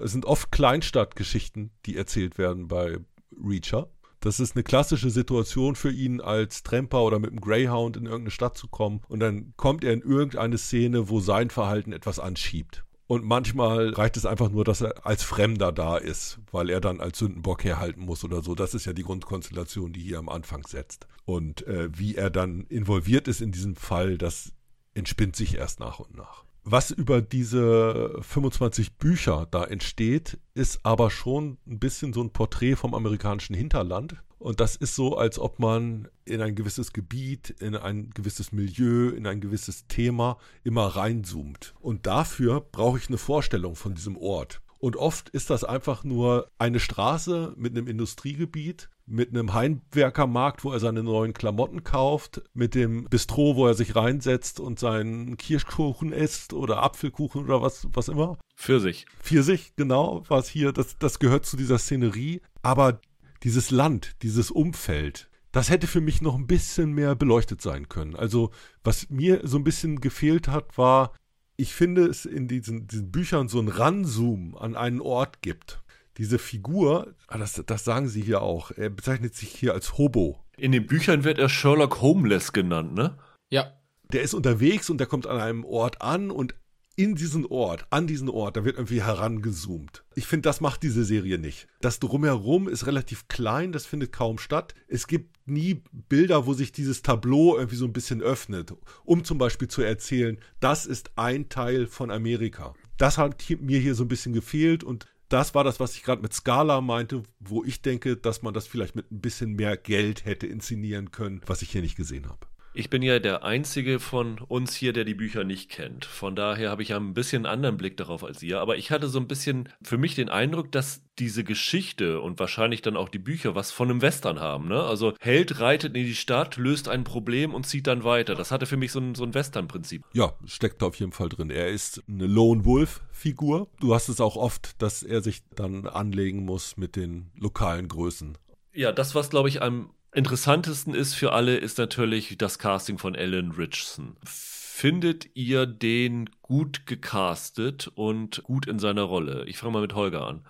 [0.03, 2.99] Es sind oft Kleinstadtgeschichten, die erzählt werden bei
[3.33, 3.89] Reacher.
[4.21, 8.31] Das ist eine klassische Situation für ihn, als Tramper oder mit einem Greyhound in irgendeine
[8.31, 9.01] Stadt zu kommen.
[9.09, 12.85] Und dann kommt er in irgendeine Szene, wo sein Verhalten etwas anschiebt.
[13.07, 17.01] Und manchmal reicht es einfach nur, dass er als Fremder da ist, weil er dann
[17.01, 18.55] als Sündenbock herhalten muss oder so.
[18.55, 21.09] Das ist ja die Grundkonstellation, die hier am Anfang setzt.
[21.25, 24.53] Und äh, wie er dann involviert ist in diesem Fall, das
[24.95, 26.45] entspinnt sich erst nach und nach.
[26.65, 32.77] Was über diese 25 Bücher da entsteht, ist aber schon ein bisschen so ein Porträt
[32.77, 34.17] vom amerikanischen Hinterland.
[34.39, 39.11] Und das ist so, als ob man in ein gewisses Gebiet, in ein gewisses Milieu,
[39.11, 41.75] in ein gewisses Thema immer reinzoomt.
[41.81, 44.63] Und dafür brauche ich eine Vorstellung von diesem Ort.
[44.79, 50.73] Und oft ist das einfach nur eine Straße mit einem Industriegebiet, mit einem Heimwerkermarkt, wo
[50.73, 56.13] er seine neuen Klamotten kauft, mit dem Bistro, wo er sich reinsetzt und seinen Kirschkuchen
[56.13, 58.39] isst oder Apfelkuchen oder was, was immer.
[58.57, 59.07] Pfirsich.
[59.21, 62.41] Pfirsich, genau, was hier, das, das gehört zu dieser Szenerie.
[62.63, 63.01] Aber
[63.43, 68.15] dieses Land, dieses Umfeld, das hätte für mich noch ein bisschen mehr beleuchtet sein können.
[68.15, 68.51] Also,
[68.85, 71.13] was mir so ein bisschen gefehlt hat, war
[71.61, 75.83] ich finde es in diesen, diesen Büchern so ein Ranzoom an einen Ort gibt.
[76.21, 80.45] Diese Figur, ah, das, das sagen sie hier auch, er bezeichnet sich hier als Hobo.
[80.59, 83.17] In den Büchern wird er Sherlock Homeless genannt, ne?
[83.49, 83.73] Ja.
[84.13, 86.55] Der ist unterwegs und der kommt an einem Ort an und
[86.95, 90.05] in diesen Ort, an diesen Ort, da wird irgendwie herangezoomt.
[90.15, 91.69] Ich finde, das macht diese Serie nicht.
[91.81, 94.75] Das drumherum ist relativ klein, das findet kaum statt.
[94.89, 99.39] Es gibt nie Bilder, wo sich dieses Tableau irgendwie so ein bisschen öffnet, um zum
[99.39, 102.75] Beispiel zu erzählen, das ist ein Teil von Amerika.
[102.99, 106.21] Das hat mir hier so ein bisschen gefehlt und das war das, was ich gerade
[106.21, 110.25] mit Scala meinte, wo ich denke, dass man das vielleicht mit ein bisschen mehr Geld
[110.25, 112.50] hätte inszenieren können, was ich hier nicht gesehen habe.
[112.73, 116.05] Ich bin ja der Einzige von uns hier, der die Bücher nicht kennt.
[116.05, 118.61] Von daher habe ich ja ein bisschen einen anderen Blick darauf als ihr.
[118.61, 122.81] Aber ich hatte so ein bisschen für mich den Eindruck, dass diese Geschichte und wahrscheinlich
[122.81, 124.69] dann auch die Bücher was von einem Western haben.
[124.69, 124.81] Ne?
[124.81, 128.37] Also Held reitet in die Stadt, löst ein Problem und zieht dann weiter.
[128.37, 130.05] Das hatte für mich so ein, so ein Western-Prinzip.
[130.13, 131.51] Ja, steckt da auf jeden Fall drin.
[131.51, 133.69] Er ist eine Lone Wolf-Figur.
[133.81, 138.39] Du hast es auch oft, dass er sich dann anlegen muss mit den lokalen Größen.
[138.73, 143.17] Ja, das, was, glaube ich, am interessantesten ist für alle, ist natürlich das Casting von
[143.17, 144.17] Alan Richardson.
[144.25, 149.45] Findet ihr den gut gecastet und gut in seiner Rolle?
[149.47, 150.45] Ich fange mal mit Holger an.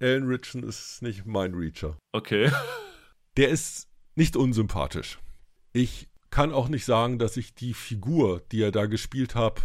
[0.00, 1.96] Alan Richardson ist nicht mein Reacher.
[2.12, 2.50] Okay.
[3.36, 5.18] Der ist nicht unsympathisch.
[5.72, 9.62] Ich kann auch nicht sagen, dass ich die Figur, die er da gespielt hat,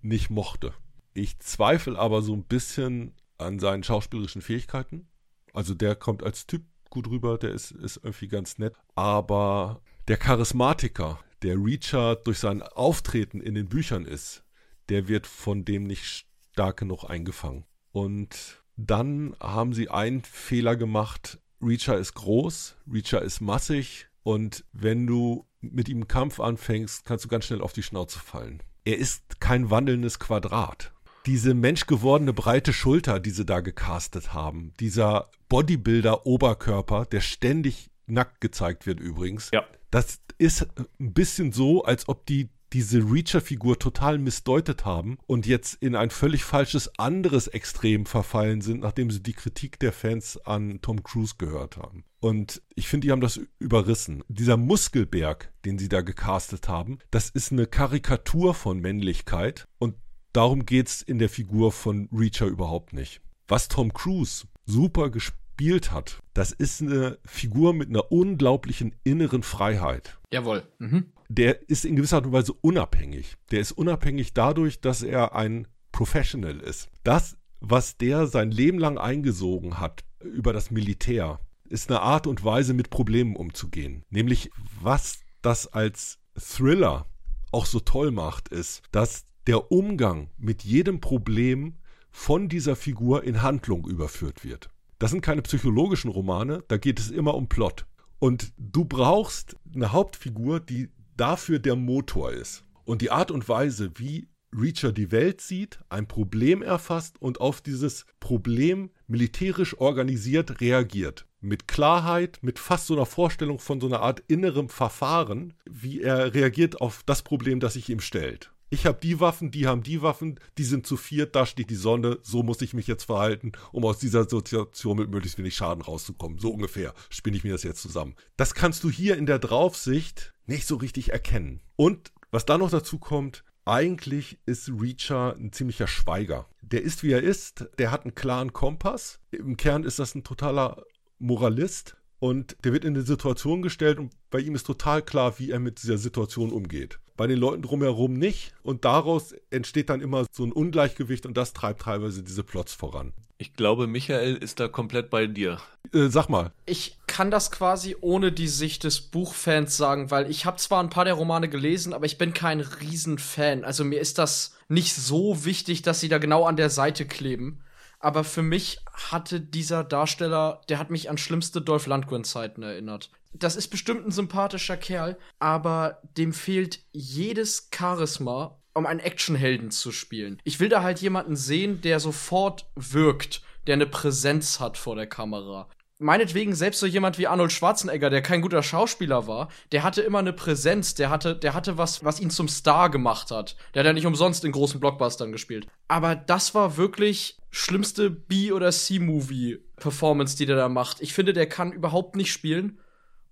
[0.00, 0.72] nicht mochte.
[1.14, 5.08] Ich zweifle aber so ein bisschen an seinen schauspielerischen Fähigkeiten.
[5.52, 6.64] Also der kommt als Typ
[6.96, 8.74] gut rüber, der ist, ist irgendwie ganz nett.
[8.94, 14.44] Aber der Charismatiker, der Reacher durch sein Auftreten in den Büchern ist,
[14.88, 17.66] der wird von dem nicht stark genug eingefangen.
[17.92, 21.38] Und dann haben sie einen Fehler gemacht.
[21.60, 27.28] Reacher ist groß, Reacher ist massig und wenn du mit ihm Kampf anfängst, kannst du
[27.28, 28.62] ganz schnell auf die Schnauze fallen.
[28.86, 30.94] Er ist kein wandelndes Quadrat
[31.26, 38.86] diese menschgewordene breite Schulter, die sie da gecastet haben, dieser Bodybuilder-Oberkörper, der ständig nackt gezeigt
[38.86, 39.50] wird übrigens.
[39.52, 39.64] Ja.
[39.90, 40.66] Das ist
[41.00, 46.10] ein bisschen so, als ob die diese Reacher-Figur total missdeutet haben und jetzt in ein
[46.10, 51.34] völlig falsches anderes Extrem verfallen sind, nachdem sie die Kritik der Fans an Tom Cruise
[51.38, 52.04] gehört haben.
[52.18, 54.24] Und ich finde, die haben das überrissen.
[54.28, 59.94] Dieser Muskelberg, den sie da gecastet haben, das ist eine Karikatur von Männlichkeit und
[60.36, 63.22] Darum geht es in der Figur von Reacher überhaupt nicht.
[63.48, 70.18] Was Tom Cruise super gespielt hat, das ist eine Figur mit einer unglaublichen inneren Freiheit.
[70.30, 70.62] Jawohl.
[70.78, 71.06] Mhm.
[71.30, 73.38] Der ist in gewisser Art und Weise unabhängig.
[73.50, 76.90] Der ist unabhängig dadurch, dass er ein Professional ist.
[77.02, 82.44] Das, was der sein Leben lang eingesogen hat über das Militär, ist eine Art und
[82.44, 84.02] Weise, mit Problemen umzugehen.
[84.10, 84.50] Nämlich,
[84.82, 87.06] was das als Thriller
[87.52, 91.74] auch so toll macht, ist, dass der Umgang mit jedem Problem
[92.10, 94.70] von dieser Figur in Handlung überführt wird.
[94.98, 97.86] Das sind keine psychologischen Romane, da geht es immer um Plot.
[98.18, 102.64] Und du brauchst eine Hauptfigur, die dafür der Motor ist.
[102.84, 107.60] Und die Art und Weise, wie Reacher die Welt sieht, ein Problem erfasst und auf
[107.60, 111.26] dieses Problem militärisch organisiert reagiert.
[111.40, 116.32] Mit Klarheit, mit fast so einer Vorstellung von so einer Art innerem Verfahren, wie er
[116.32, 118.50] reagiert auf das Problem, das sich ihm stellt.
[118.68, 121.76] Ich habe die Waffen, die haben die Waffen, die sind zu viert, da steht die
[121.76, 125.82] Sonne, so muss ich mich jetzt verhalten, um aus dieser Situation mit möglichst wenig Schaden
[125.82, 126.40] rauszukommen.
[126.40, 128.16] So ungefähr spinne ich mir das jetzt zusammen.
[128.36, 131.60] Das kannst du hier in der Draufsicht nicht so richtig erkennen.
[131.76, 136.48] Und was da noch dazu kommt, eigentlich ist Reacher ein ziemlicher Schweiger.
[136.60, 139.20] Der ist, wie er ist, der hat einen klaren Kompass.
[139.30, 140.82] Im Kern ist das ein totaler
[141.20, 145.50] Moralist und der wird in eine Situation gestellt und bei ihm ist total klar, wie
[145.50, 146.98] er mit dieser Situation umgeht.
[147.16, 151.52] Bei den Leuten drumherum nicht und daraus entsteht dann immer so ein Ungleichgewicht und das
[151.52, 153.12] treibt teilweise diese Plots voran.
[153.38, 155.60] Ich glaube, Michael ist da komplett bei dir.
[155.92, 156.52] Äh, sag mal.
[156.64, 160.90] Ich kann das quasi ohne die Sicht des Buchfans sagen, weil ich habe zwar ein
[160.90, 163.64] paar der Romane gelesen, aber ich bin kein Riesenfan.
[163.64, 167.60] Also mir ist das nicht so wichtig, dass sie da genau an der Seite kleben.
[167.98, 168.78] Aber für mich
[169.10, 173.10] hatte dieser Darsteller, der hat mich an schlimmste Dolph Lundgren-Zeiten erinnert.
[173.38, 179.90] Das ist bestimmt ein sympathischer Kerl, aber dem fehlt jedes Charisma um einen Actionhelden zu
[179.90, 180.38] spielen.
[180.44, 185.06] Ich will da halt jemanden sehen, der sofort wirkt, der eine Präsenz hat vor der
[185.06, 185.68] Kamera.
[185.98, 190.18] Meinetwegen selbst so jemand wie Arnold Schwarzenegger, der kein guter Schauspieler war, der hatte immer
[190.18, 193.56] eine Präsenz, der hatte, der hatte was, was ihn zum Star gemacht hat.
[193.72, 195.66] Der hat ja nicht umsonst in großen Blockbustern gespielt.
[195.88, 201.00] Aber das war wirklich schlimmste B- oder C-Movie-Performance, die der da macht.
[201.00, 202.78] Ich finde, der kann überhaupt nicht spielen.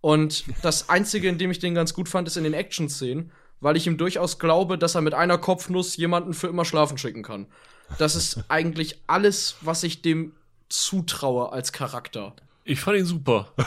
[0.04, 3.32] Und das Einzige, in dem ich den ganz gut fand, ist in den Action-Szenen
[3.64, 7.22] weil ich ihm durchaus glaube, dass er mit einer Kopfnuss jemanden für immer schlafen schicken
[7.22, 7.46] kann.
[7.98, 10.32] Das ist eigentlich alles, was ich dem
[10.68, 12.34] zutraue als Charakter.
[12.64, 13.52] Ich fand ihn super.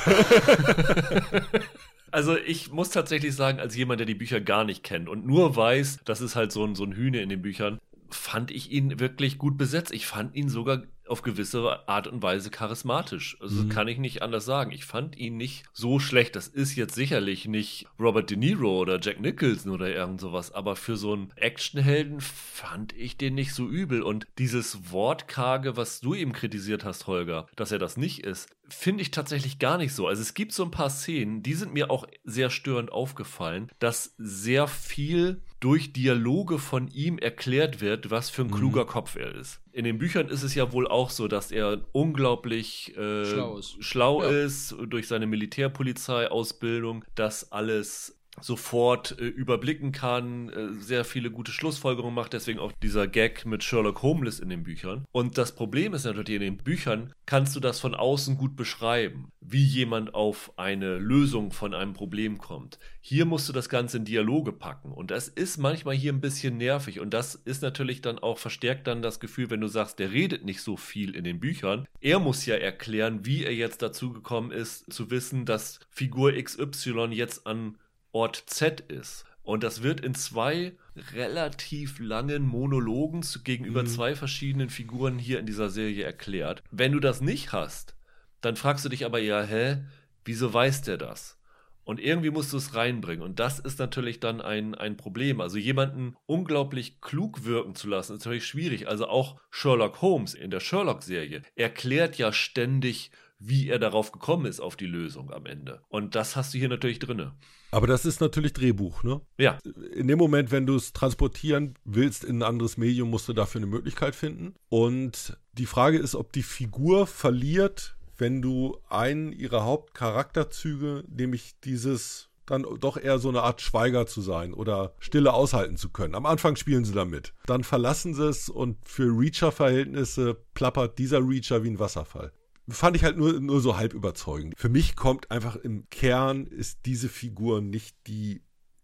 [2.09, 5.57] Also ich muss tatsächlich sagen, als jemand, der die Bücher gar nicht kennt und nur
[5.57, 7.79] weiß, das ist halt so ein, so ein Hühne in den Büchern,
[8.09, 9.91] fand ich ihn wirklich gut besetzt.
[9.91, 13.37] Ich fand ihn sogar auf gewisse Art und Weise charismatisch.
[13.41, 13.69] Also mhm.
[13.69, 14.71] kann ich nicht anders sagen.
[14.71, 16.35] Ich fand ihn nicht so schlecht.
[16.35, 20.75] Das ist jetzt sicherlich nicht Robert De Niro oder Jack Nicholson oder irgend sowas, aber
[20.75, 24.01] für so einen Actionhelden fand ich den nicht so übel.
[24.01, 29.01] Und dieses Wortkarge, was du eben kritisiert hast, Holger, dass er das nicht ist, finde
[29.01, 30.07] ich tatsächlich gar nicht so.
[30.07, 34.13] Also es gibt so ein paar Szenen, die sind mir auch sehr störend aufgefallen, dass
[34.17, 38.55] sehr viel durch Dialoge von ihm erklärt wird, was für ein mhm.
[38.55, 39.59] kluger Kopf er ist.
[39.71, 43.83] In den Büchern ist es ja wohl auch so, dass er unglaublich äh, schlau ist,
[43.83, 44.29] schlau ja.
[44.29, 52.15] ist durch seine Militärpolizei-Ausbildung, dass alles sofort äh, überblicken kann, äh, sehr viele gute Schlussfolgerungen
[52.15, 55.05] macht, deswegen auch dieser Gag mit Sherlock Holmes in den Büchern.
[55.11, 59.29] Und das Problem ist natürlich, in den Büchern kannst du das von außen gut beschreiben,
[59.41, 62.79] wie jemand auf eine Lösung von einem Problem kommt.
[63.01, 66.57] Hier musst du das Ganze in Dialoge packen und das ist manchmal hier ein bisschen
[66.57, 70.11] nervig und das ist natürlich dann auch verstärkt dann das Gefühl, wenn du sagst, der
[70.11, 71.87] redet nicht so viel in den Büchern.
[72.01, 77.07] Er muss ja erklären, wie er jetzt dazu gekommen ist, zu wissen, dass Figur XY
[77.11, 77.77] jetzt an
[78.17, 79.25] Ort Z ist.
[79.43, 80.75] Und das wird in zwei
[81.13, 83.87] relativ langen Monologen gegenüber mhm.
[83.87, 86.63] zwei verschiedenen Figuren hier in dieser Serie erklärt.
[86.71, 87.95] Wenn du das nicht hast,
[88.41, 89.83] dann fragst du dich aber ja, hä,
[90.25, 91.39] wieso weiß der das?
[91.83, 93.23] Und irgendwie musst du es reinbringen.
[93.23, 95.39] Und das ist natürlich dann ein, ein Problem.
[95.39, 98.87] Also jemanden unglaublich klug wirken zu lassen, ist natürlich schwierig.
[98.87, 104.59] Also auch Sherlock Holmes in der Sherlock-Serie erklärt ja ständig, wie er darauf gekommen ist,
[104.59, 105.81] auf die Lösung am Ende.
[105.89, 107.33] Und das hast du hier natürlich drinne.
[107.71, 109.21] Aber das ist natürlich Drehbuch, ne?
[109.37, 109.59] Ja.
[109.93, 113.59] In dem Moment, wenn du es transportieren willst in ein anderes Medium, musst du dafür
[113.59, 114.55] eine Möglichkeit finden.
[114.69, 122.29] Und die Frage ist, ob die Figur verliert, wenn du einen ihrer Hauptcharakterzüge, nämlich dieses
[122.47, 126.15] dann doch eher so eine Art Schweiger zu sein oder Stille aushalten zu können.
[126.15, 127.33] Am Anfang spielen sie damit.
[127.45, 132.31] Dann verlassen sie es und für Reacher-Verhältnisse plappert dieser Reacher wie ein Wasserfall
[132.69, 134.53] fand ich halt nur, nur so halb überzeugend.
[134.57, 138.41] Für mich kommt einfach im Kern ist diese Figur nicht die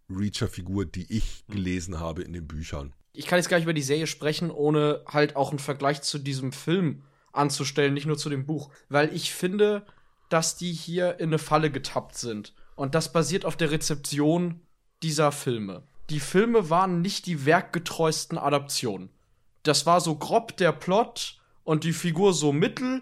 [0.09, 1.55] Reacher-Figur, die ich hm.
[1.55, 2.93] gelesen habe in den Büchern.
[3.13, 6.17] Ich kann jetzt gar nicht über die Serie sprechen, ohne halt auch einen Vergleich zu
[6.17, 8.71] diesem Film anzustellen, nicht nur zu dem Buch.
[8.89, 9.85] Weil ich finde,
[10.29, 12.53] dass die hier in eine Falle getappt sind.
[12.75, 14.61] Und das basiert auf der Rezeption
[15.03, 15.83] dieser Filme.
[16.09, 19.09] Die Filme waren nicht die werkgetreuesten Adaptionen.
[19.61, 23.01] Das war so grob der Plot und die Figur so mittel,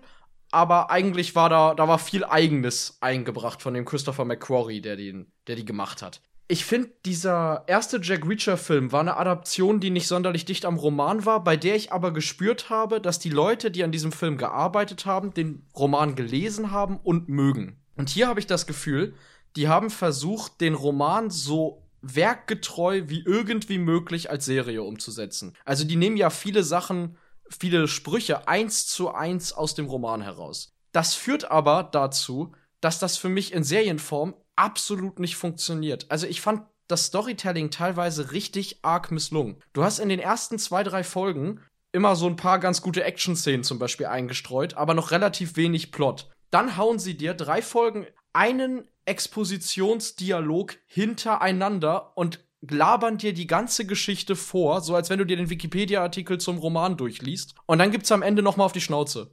[0.51, 5.31] aber eigentlich war da, da war viel Eigenes eingebracht von dem Christopher McQuarrie, der, den,
[5.47, 6.21] der die gemacht hat.
[6.47, 11.25] Ich finde, dieser erste Jack Reacher-Film war eine Adaption, die nicht sonderlich dicht am Roman
[11.25, 15.05] war, bei der ich aber gespürt habe, dass die Leute, die an diesem Film gearbeitet
[15.05, 17.77] haben, den Roman gelesen haben und mögen.
[17.95, 19.13] Und hier habe ich das Gefühl,
[19.55, 25.53] die haben versucht, den Roman so werkgetreu wie irgendwie möglich als Serie umzusetzen.
[25.63, 27.15] Also die nehmen ja viele Sachen,
[27.59, 30.73] viele Sprüche eins zu eins aus dem Roman heraus.
[30.91, 36.05] Das führt aber dazu, dass das für mich in Serienform absolut nicht funktioniert.
[36.09, 39.57] Also ich fand das Storytelling teilweise richtig arg misslungen.
[39.73, 41.61] Du hast in den ersten zwei, drei Folgen
[41.93, 46.29] immer so ein paar ganz gute Action-Szenen zum Beispiel eingestreut, aber noch relativ wenig Plot.
[46.49, 54.35] Dann hauen sie dir drei Folgen einen Expositionsdialog hintereinander und labern dir die ganze Geschichte
[54.35, 57.55] vor, so als wenn du dir den Wikipedia-Artikel zum Roman durchliest.
[57.65, 59.31] Und dann gibt's am Ende noch mal auf die Schnauze.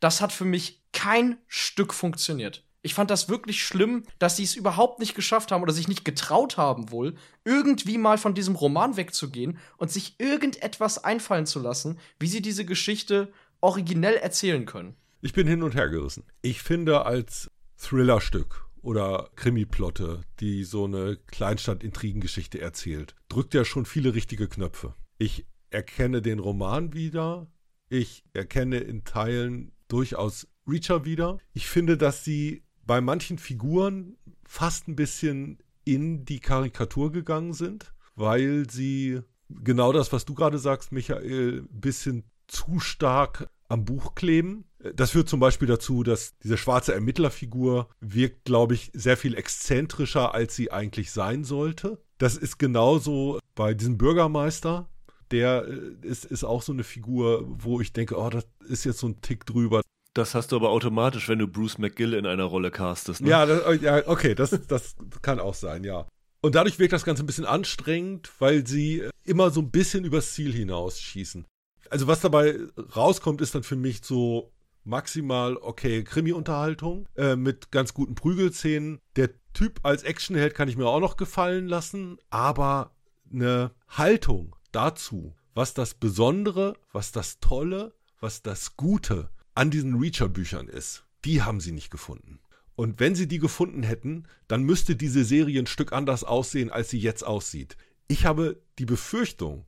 [0.00, 2.64] Das hat für mich kein Stück funktioniert.
[2.82, 6.04] Ich fand das wirklich schlimm, dass sie es überhaupt nicht geschafft haben oder sich nicht
[6.04, 11.98] getraut haben wohl, irgendwie mal von diesem Roman wegzugehen und sich irgendetwas einfallen zu lassen,
[12.20, 14.94] wie sie diese Geschichte originell erzählen können.
[15.20, 16.24] Ich bin hin und her gerissen.
[16.42, 24.14] Ich finde als Thrillerstück oder Krimi-Plotte, die so eine Kleinstadt-Intrigengeschichte erzählt, drückt ja schon viele
[24.14, 24.94] richtige Knöpfe.
[25.18, 27.50] Ich erkenne den Roman wieder.
[27.88, 31.38] Ich erkenne in Teilen durchaus Reacher wieder.
[31.54, 37.92] Ich finde, dass sie bei manchen Figuren fast ein bisschen in die Karikatur gegangen sind,
[38.14, 44.14] weil sie genau das, was du gerade sagst, Michael, ein bisschen zu stark am Buch
[44.14, 44.64] kleben.
[44.94, 50.34] Das führt zum Beispiel dazu, dass diese schwarze Ermittlerfigur wirkt, glaube ich, sehr viel exzentrischer,
[50.34, 51.98] als sie eigentlich sein sollte.
[52.18, 54.88] Das ist genauso bei diesem Bürgermeister.
[55.30, 58.98] Der äh, ist, ist auch so eine Figur, wo ich denke, oh, das ist jetzt
[58.98, 59.82] so ein Tick drüber.
[60.14, 63.20] Das hast du aber automatisch, wenn du Bruce McGill in einer Rolle castest.
[63.20, 63.30] Ne?
[63.30, 66.06] Ja, das, oh, ja, okay, das, das kann auch sein, ja.
[66.40, 70.32] Und dadurch wirkt das Ganze ein bisschen anstrengend, weil sie immer so ein bisschen übers
[70.32, 71.44] Ziel hinausschießen.
[71.90, 72.56] Also was dabei
[72.96, 74.52] rauskommt, ist dann für mich so
[74.88, 79.00] maximal okay Krimi-Unterhaltung äh, mit ganz guten Prügelszenen.
[79.16, 82.96] Der Typ als Actionheld kann ich mir auch noch gefallen lassen, aber
[83.30, 90.68] eine Haltung dazu, was das Besondere, was das Tolle, was das Gute an diesen Reacher-Büchern
[90.68, 92.40] ist, die haben sie nicht gefunden.
[92.74, 96.90] Und wenn sie die gefunden hätten, dann müsste diese Serie ein Stück anders aussehen, als
[96.90, 97.76] sie jetzt aussieht.
[98.06, 99.66] Ich habe die Befürchtung,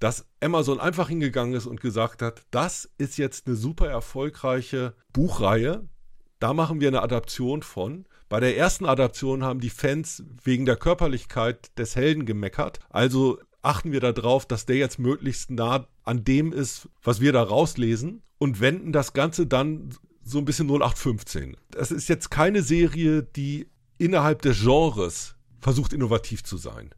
[0.00, 5.88] dass Amazon einfach hingegangen ist und gesagt hat, das ist jetzt eine super erfolgreiche Buchreihe,
[6.40, 8.06] da machen wir eine Adaption von.
[8.28, 12.80] Bei der ersten Adaption haben die Fans wegen der Körperlichkeit des Helden gemeckert.
[12.88, 17.42] Also achten wir darauf, dass der jetzt möglichst nah an dem ist, was wir da
[17.42, 21.56] rauslesen und wenden das Ganze dann so ein bisschen 0815.
[21.70, 26.90] Das ist jetzt keine Serie, die innerhalb des Genres versucht innovativ zu sein.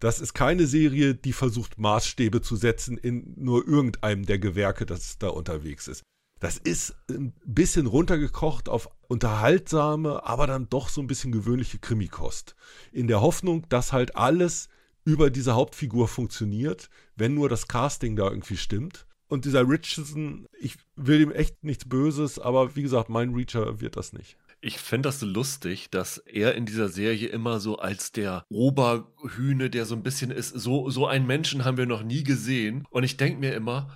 [0.00, 5.18] Das ist keine Serie, die versucht Maßstäbe zu setzen in nur irgendeinem der Gewerke, das
[5.18, 6.02] da unterwegs ist.
[6.40, 12.56] Das ist ein bisschen runtergekocht auf unterhaltsame, aber dann doch so ein bisschen gewöhnliche Krimikost.
[12.92, 14.70] In der Hoffnung, dass halt alles
[15.04, 19.06] über diese Hauptfigur funktioniert, wenn nur das Casting da irgendwie stimmt.
[19.28, 23.96] Und dieser Richardson, ich will ihm echt nichts Böses, aber wie gesagt, mein Reacher wird
[23.98, 24.38] das nicht.
[24.62, 29.70] Ich fände das so lustig, dass er in dieser Serie immer so als der Oberhühne,
[29.70, 32.86] der so ein bisschen ist, so, so einen Menschen haben wir noch nie gesehen.
[32.90, 33.90] Und ich denke mir immer,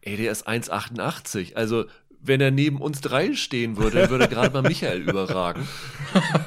[0.00, 1.54] ey, der ist 1,88.
[1.54, 1.84] Also
[2.20, 5.68] wenn er neben uns drei stehen würde, würde gerade mal Michael überragen.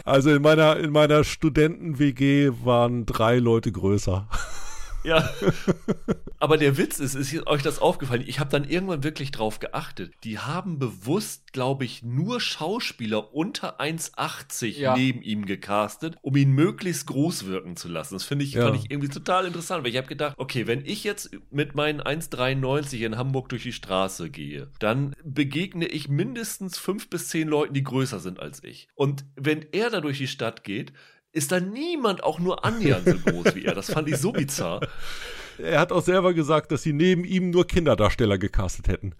[0.03, 4.27] Also in meiner, in meiner Studenten-WG waren drei Leute größer.
[5.07, 5.29] Ja.
[6.39, 8.23] Aber der Witz ist, ist euch das aufgefallen?
[8.27, 10.13] Ich habe dann irgendwann wirklich drauf geachtet.
[10.23, 14.95] Die haben bewusst, glaube ich, nur Schauspieler unter 1,80 ja.
[14.95, 18.15] neben ihm gecastet, um ihn möglichst groß wirken zu lassen.
[18.15, 18.65] Das finde ich, ja.
[18.65, 22.01] fand ich irgendwie total interessant, weil ich habe gedacht, okay, wenn ich jetzt mit meinen
[22.01, 27.73] 1,93 in Hamburg durch die Straße gehe, dann begegne ich mindestens fünf bis zehn Leuten,
[27.73, 28.89] die größer sind als ich.
[28.93, 30.91] Und wenn er da durch die Stadt geht,
[31.37, 33.75] ist da niemand auch nur annähernd so groß wie er.
[33.75, 34.81] Das fand ich so bizarr.
[35.59, 39.13] Er hat auch selber gesagt, dass sie neben ihm nur Kinderdarsteller gecastet hätten.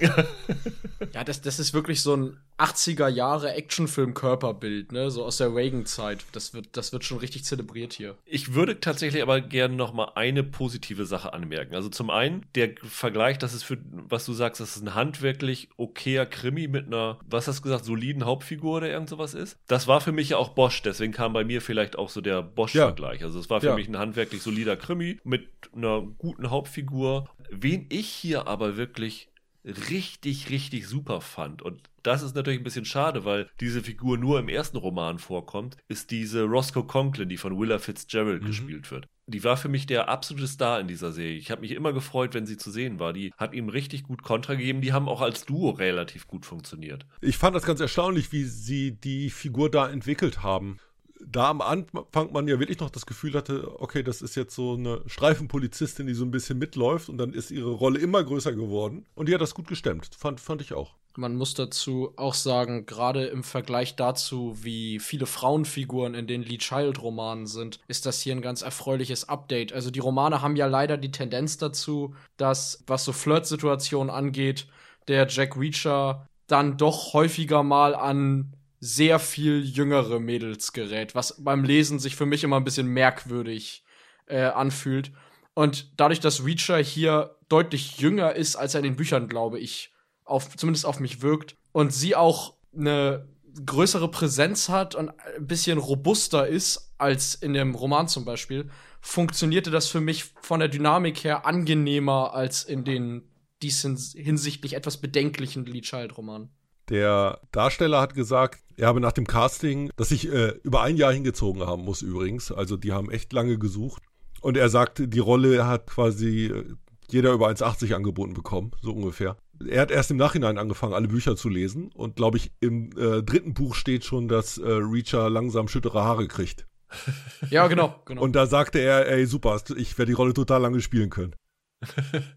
[1.12, 5.10] ja, das, das ist wirklich so ein 80er Jahre Actionfilm-Körperbild, ne?
[5.10, 6.24] So aus der Reagan-Zeit.
[6.32, 8.16] Das wird, das wird schon richtig zelebriert hier.
[8.24, 11.76] Ich würde tatsächlich aber gerne noch mal eine positive Sache anmerken.
[11.76, 15.68] Also zum einen, der Vergleich, das ist für, was du sagst, dass es ein handwerklich
[15.76, 19.56] okayer Krimi mit einer, was hast du gesagt, soliden Hauptfigur oder irgend sowas ist.
[19.68, 22.42] Das war für mich ja auch Bosch, deswegen kam bei mir vielleicht auch so der
[22.42, 23.20] Bosch-Vergleich.
[23.20, 23.26] Ja.
[23.26, 23.74] Also es war für ja.
[23.76, 27.28] mich ein handwerklich solider Krimi mit einer guten Hauptfigur.
[27.50, 29.27] Wen ich hier aber wirklich
[29.64, 31.62] richtig, richtig super fand.
[31.62, 35.76] Und das ist natürlich ein bisschen schade, weil diese Figur nur im ersten Roman vorkommt,
[35.88, 38.46] ist diese Roscoe Conklin, die von Willa Fitzgerald mhm.
[38.46, 39.06] gespielt wird.
[39.26, 41.36] Die war für mich der absolute Star in dieser Serie.
[41.36, 43.12] Ich habe mich immer gefreut, wenn sie zu sehen war.
[43.12, 44.80] Die hat ihm richtig gut Kontra gegeben.
[44.80, 47.04] Die haben auch als Duo relativ gut funktioniert.
[47.20, 50.78] Ich fand das ganz erstaunlich, wie sie die Figur da entwickelt haben
[51.26, 54.74] da am Anfang man ja wirklich noch das Gefühl hatte, okay, das ist jetzt so
[54.74, 59.06] eine Streifenpolizistin, die so ein bisschen mitläuft und dann ist ihre Rolle immer größer geworden
[59.14, 60.94] und die hat das gut gestemmt, fand, fand ich auch.
[61.16, 66.58] Man muss dazu auch sagen, gerade im Vergleich dazu, wie viele Frauenfiguren in den Lee
[66.58, 69.72] Child-Romanen sind, ist das hier ein ganz erfreuliches Update.
[69.72, 74.68] Also die Romane haben ja leider die Tendenz dazu, dass, was so Flirt-Situationen angeht,
[75.08, 81.64] der Jack Reacher dann doch häufiger mal an sehr viel jüngere Mädels gerät, was beim
[81.64, 83.84] Lesen sich für mich immer ein bisschen merkwürdig
[84.26, 85.12] äh, anfühlt.
[85.54, 89.92] Und dadurch, dass Reacher hier deutlich jünger ist, als er in den Büchern, glaube ich,
[90.24, 93.28] auf, zumindest auf mich wirkt, und sie auch eine
[93.64, 98.70] größere Präsenz hat und ein bisschen robuster ist als in dem Roman zum Beispiel,
[99.00, 103.22] funktionierte das für mich von der Dynamik her angenehmer als in den
[103.62, 106.50] dies hinsichtlich etwas bedenklichen Lee Child Romanen.
[106.88, 111.12] Der Darsteller hat gesagt, er habe nach dem Casting, das sich äh, über ein Jahr
[111.12, 114.02] hingezogen haben muss übrigens, also die haben echt lange gesucht.
[114.40, 116.64] Und er sagt, die Rolle hat quasi äh,
[117.10, 119.36] jeder über 1,80 angeboten bekommen, so ungefähr.
[119.66, 121.90] Er hat erst im Nachhinein angefangen, alle Bücher zu lesen.
[121.92, 126.28] Und glaube ich, im äh, dritten Buch steht schon, dass äh, Reacher langsam schüttere Haare
[126.28, 126.66] kriegt.
[127.50, 128.22] Ja, genau, genau.
[128.22, 131.34] Und da sagte er, ey, super, ich werde die Rolle total lange spielen können.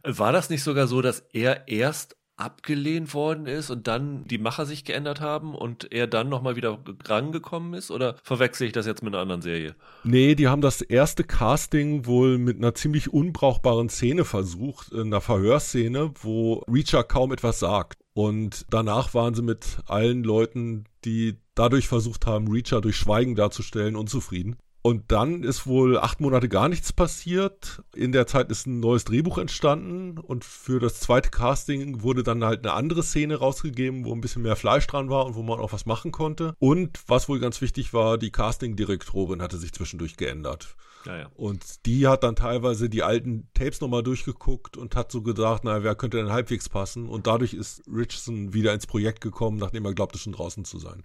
[0.03, 4.65] War das nicht sogar so, dass er erst abgelehnt worden ist und dann die Macher
[4.65, 7.91] sich geändert haben und er dann nochmal wieder rangekommen ist?
[7.91, 9.75] Oder verwechsel ich das jetzt mit einer anderen Serie?
[10.03, 16.11] Nee, die haben das erste Casting wohl mit einer ziemlich unbrauchbaren Szene versucht, einer Verhörszene,
[16.21, 18.01] wo Reacher kaum etwas sagt.
[18.13, 23.95] Und danach waren sie mit allen Leuten, die dadurch versucht haben, Reacher durch Schweigen darzustellen,
[23.95, 24.57] unzufrieden.
[24.83, 27.83] Und dann ist wohl acht Monate gar nichts passiert.
[27.95, 32.43] In der Zeit ist ein neues Drehbuch entstanden und für das zweite Casting wurde dann
[32.43, 35.59] halt eine andere Szene rausgegeben, wo ein bisschen mehr Fleisch dran war und wo man
[35.59, 36.55] auch was machen konnte.
[36.57, 40.75] Und was wohl ganz wichtig war, die Casting-Direktorin hatte sich zwischendurch geändert.
[41.05, 41.29] Ja, ja.
[41.35, 45.83] Und die hat dann teilweise die alten Tapes nochmal durchgeguckt und hat so gedacht, naja,
[45.83, 47.07] wer könnte denn halbwegs passen?
[47.07, 51.03] Und dadurch ist Richardson wieder ins Projekt gekommen, nachdem er glaubte, schon draußen zu sein.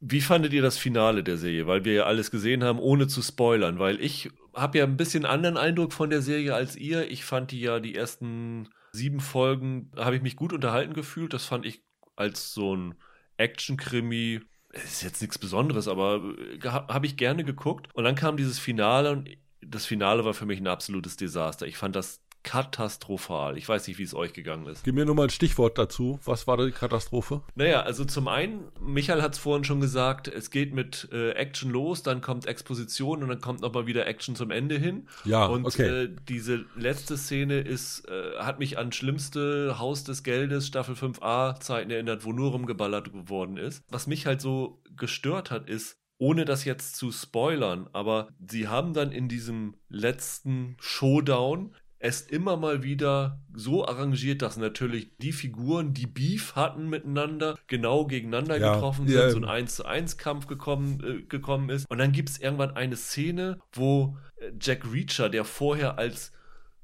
[0.00, 1.66] Wie fandet ihr das Finale der Serie?
[1.66, 3.78] Weil wir ja alles gesehen haben, ohne zu spoilern.
[3.78, 7.10] Weil ich habe ja ein bisschen anderen Eindruck von der Serie als ihr.
[7.10, 11.34] Ich fand die ja die ersten sieben Folgen, habe ich mich gut unterhalten gefühlt.
[11.34, 11.82] Das fand ich
[12.16, 12.94] als so ein
[13.36, 14.40] Action-Krimi.
[14.72, 17.88] Ist jetzt nichts Besonderes, aber äh, habe ich gerne geguckt.
[17.92, 19.28] Und dann kam dieses Finale und
[19.60, 21.66] das Finale war für mich ein absolutes Desaster.
[21.66, 23.58] Ich fand das katastrophal.
[23.58, 24.84] Ich weiß nicht, wie es euch gegangen ist.
[24.84, 26.18] Gib mir nur mal ein Stichwort dazu.
[26.24, 27.42] Was war die Katastrophe?
[27.54, 31.70] Naja, also zum einen, Michael hat es vorhin schon gesagt, es geht mit äh, Action
[31.70, 35.08] los, dann kommt Exposition und dann kommt nochmal wieder Action zum Ende hin.
[35.24, 36.04] Ja, und okay.
[36.04, 41.60] äh, diese letzte Szene ist, äh, hat mich an schlimmste Haus des Geldes, Staffel 5a
[41.60, 43.82] Zeiten erinnert, wo nur rumgeballert geworden ist.
[43.90, 48.92] Was mich halt so gestört hat, ist, ohne das jetzt zu spoilern, aber sie haben
[48.92, 55.92] dann in diesem letzten Showdown es immer mal wieder so arrangiert, dass natürlich die Figuren,
[55.92, 59.30] die Beef hatten miteinander, genau gegeneinander ja, getroffen sind, ja.
[59.30, 61.88] so ein 1 zu 1 Kampf gekommen, äh, gekommen ist.
[61.90, 66.32] Und dann gibt es irgendwann eine Szene, wo äh, Jack Reacher, der vorher als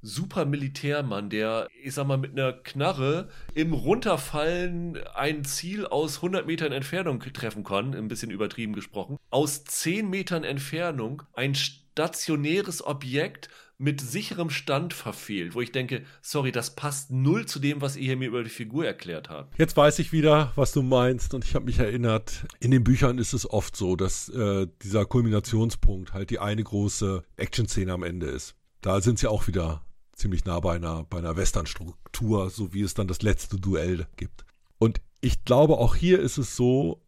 [0.02, 6.46] super Militärmann, der, ich sag mal, mit einer Knarre im Runterfallen ein Ziel aus 100
[6.46, 11.54] Metern Entfernung treffen kann, ein bisschen übertrieben gesprochen, aus 10 Metern Entfernung ein
[11.96, 17.80] stationäres Objekt mit sicherem Stand verfehlt, wo ich denke, sorry, das passt null zu dem,
[17.80, 19.58] was ihr mir über die Figur erklärt habt.
[19.58, 23.16] Jetzt weiß ich wieder, was du meinst und ich habe mich erinnert, in den Büchern
[23.16, 28.26] ist es oft so, dass äh, dieser Kulminationspunkt halt die eine große Action-Szene am Ende
[28.26, 28.54] ist.
[28.82, 29.82] Da sind sie auch wieder
[30.12, 34.44] ziemlich nah bei einer, bei einer Western-Struktur, so wie es dann das letzte Duell gibt.
[34.78, 37.00] Und ich glaube, auch hier ist es so,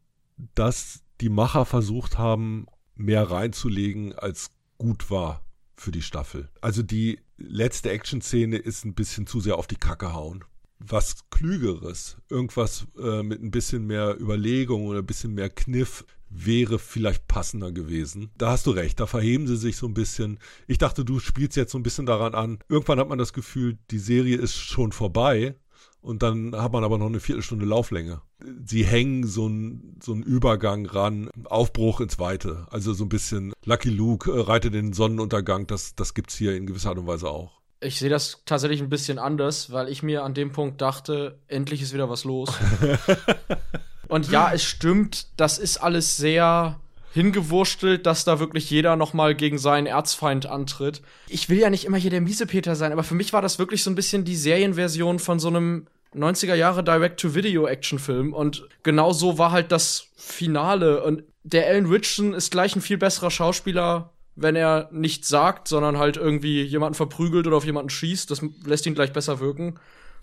[0.55, 5.45] dass die Macher versucht haben, mehr reinzulegen, als gut war
[5.77, 6.49] für die Staffel.
[6.61, 10.45] Also die letzte Action-Szene ist ein bisschen zu sehr auf die Kacke hauen.
[10.81, 16.79] Was Klügeres, irgendwas äh, mit ein bisschen mehr Überlegung oder ein bisschen mehr Kniff wäre
[16.79, 18.31] vielleicht passender gewesen.
[18.39, 20.39] Da hast du recht, da verheben sie sich so ein bisschen.
[20.67, 22.59] Ich dachte, du spielst jetzt so ein bisschen daran an.
[22.69, 25.57] Irgendwann hat man das Gefühl, die Serie ist schon vorbei
[26.01, 28.23] und dann hat man aber noch eine Viertelstunde Lauflänge.
[28.65, 32.67] Sie hängen so einen so Übergang ran, Aufbruch ins Weite.
[32.71, 36.67] Also so ein bisschen Lucky Luke äh, reitet den Sonnenuntergang, das, das gibt's hier in
[36.67, 37.59] gewisser Art und Weise auch.
[37.81, 41.81] Ich sehe das tatsächlich ein bisschen anders, weil ich mir an dem Punkt dachte, endlich
[41.81, 42.51] ist wieder was los.
[44.09, 46.81] Und ja, es stimmt, das ist alles sehr
[47.13, 51.03] hingewurstelt, dass da wirklich jeder noch mal gegen seinen Erzfeind antritt.
[51.29, 53.83] Ich will ja nicht immer hier der Miesepeter sein, aber für mich war das wirklich
[53.83, 59.53] so ein bisschen die Serienversion von so einem 90er Jahre Direct-to-Video-Actionfilm und genau so war
[59.53, 64.89] halt das Finale und der Alan Richardson ist gleich ein viel besserer Schauspieler, wenn er
[64.93, 68.31] nichts sagt, sondern halt irgendwie jemanden verprügelt oder auf jemanden schießt.
[68.31, 69.79] Das lässt ihn gleich besser wirken.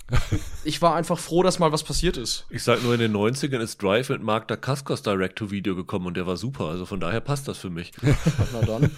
[0.63, 2.45] ich war einfach froh, dass mal was passiert ist.
[2.49, 6.27] Ich sag nur, in den 90ern ist Drive mit Mark Dacascos Direct-to-Video gekommen und der
[6.27, 6.65] war super.
[6.65, 7.91] Also von daher passt das für mich.
[8.53, 8.91] Na dann.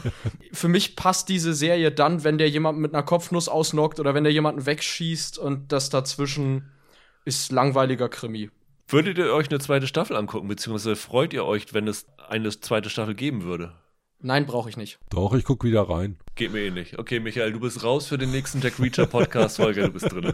[0.51, 4.23] Für mich passt diese Serie dann, wenn der jemanden mit einer Kopfnuss ausnockt oder wenn
[4.23, 6.71] der jemanden wegschießt und das dazwischen
[7.23, 8.49] ist langweiliger Krimi.
[8.89, 12.89] Würdet ihr euch eine zweite Staffel angucken, beziehungsweise freut ihr euch, wenn es eine zweite
[12.89, 13.73] Staffel geben würde?
[14.19, 14.97] Nein, brauche ich nicht.
[15.09, 16.17] Doch, ich guck wieder rein.
[16.35, 16.97] Geht mir eh nicht.
[16.97, 19.59] Okay, Michael, du bist raus für den nächsten Jack Reacher Podcast.
[19.59, 20.33] Holger, du bist drin.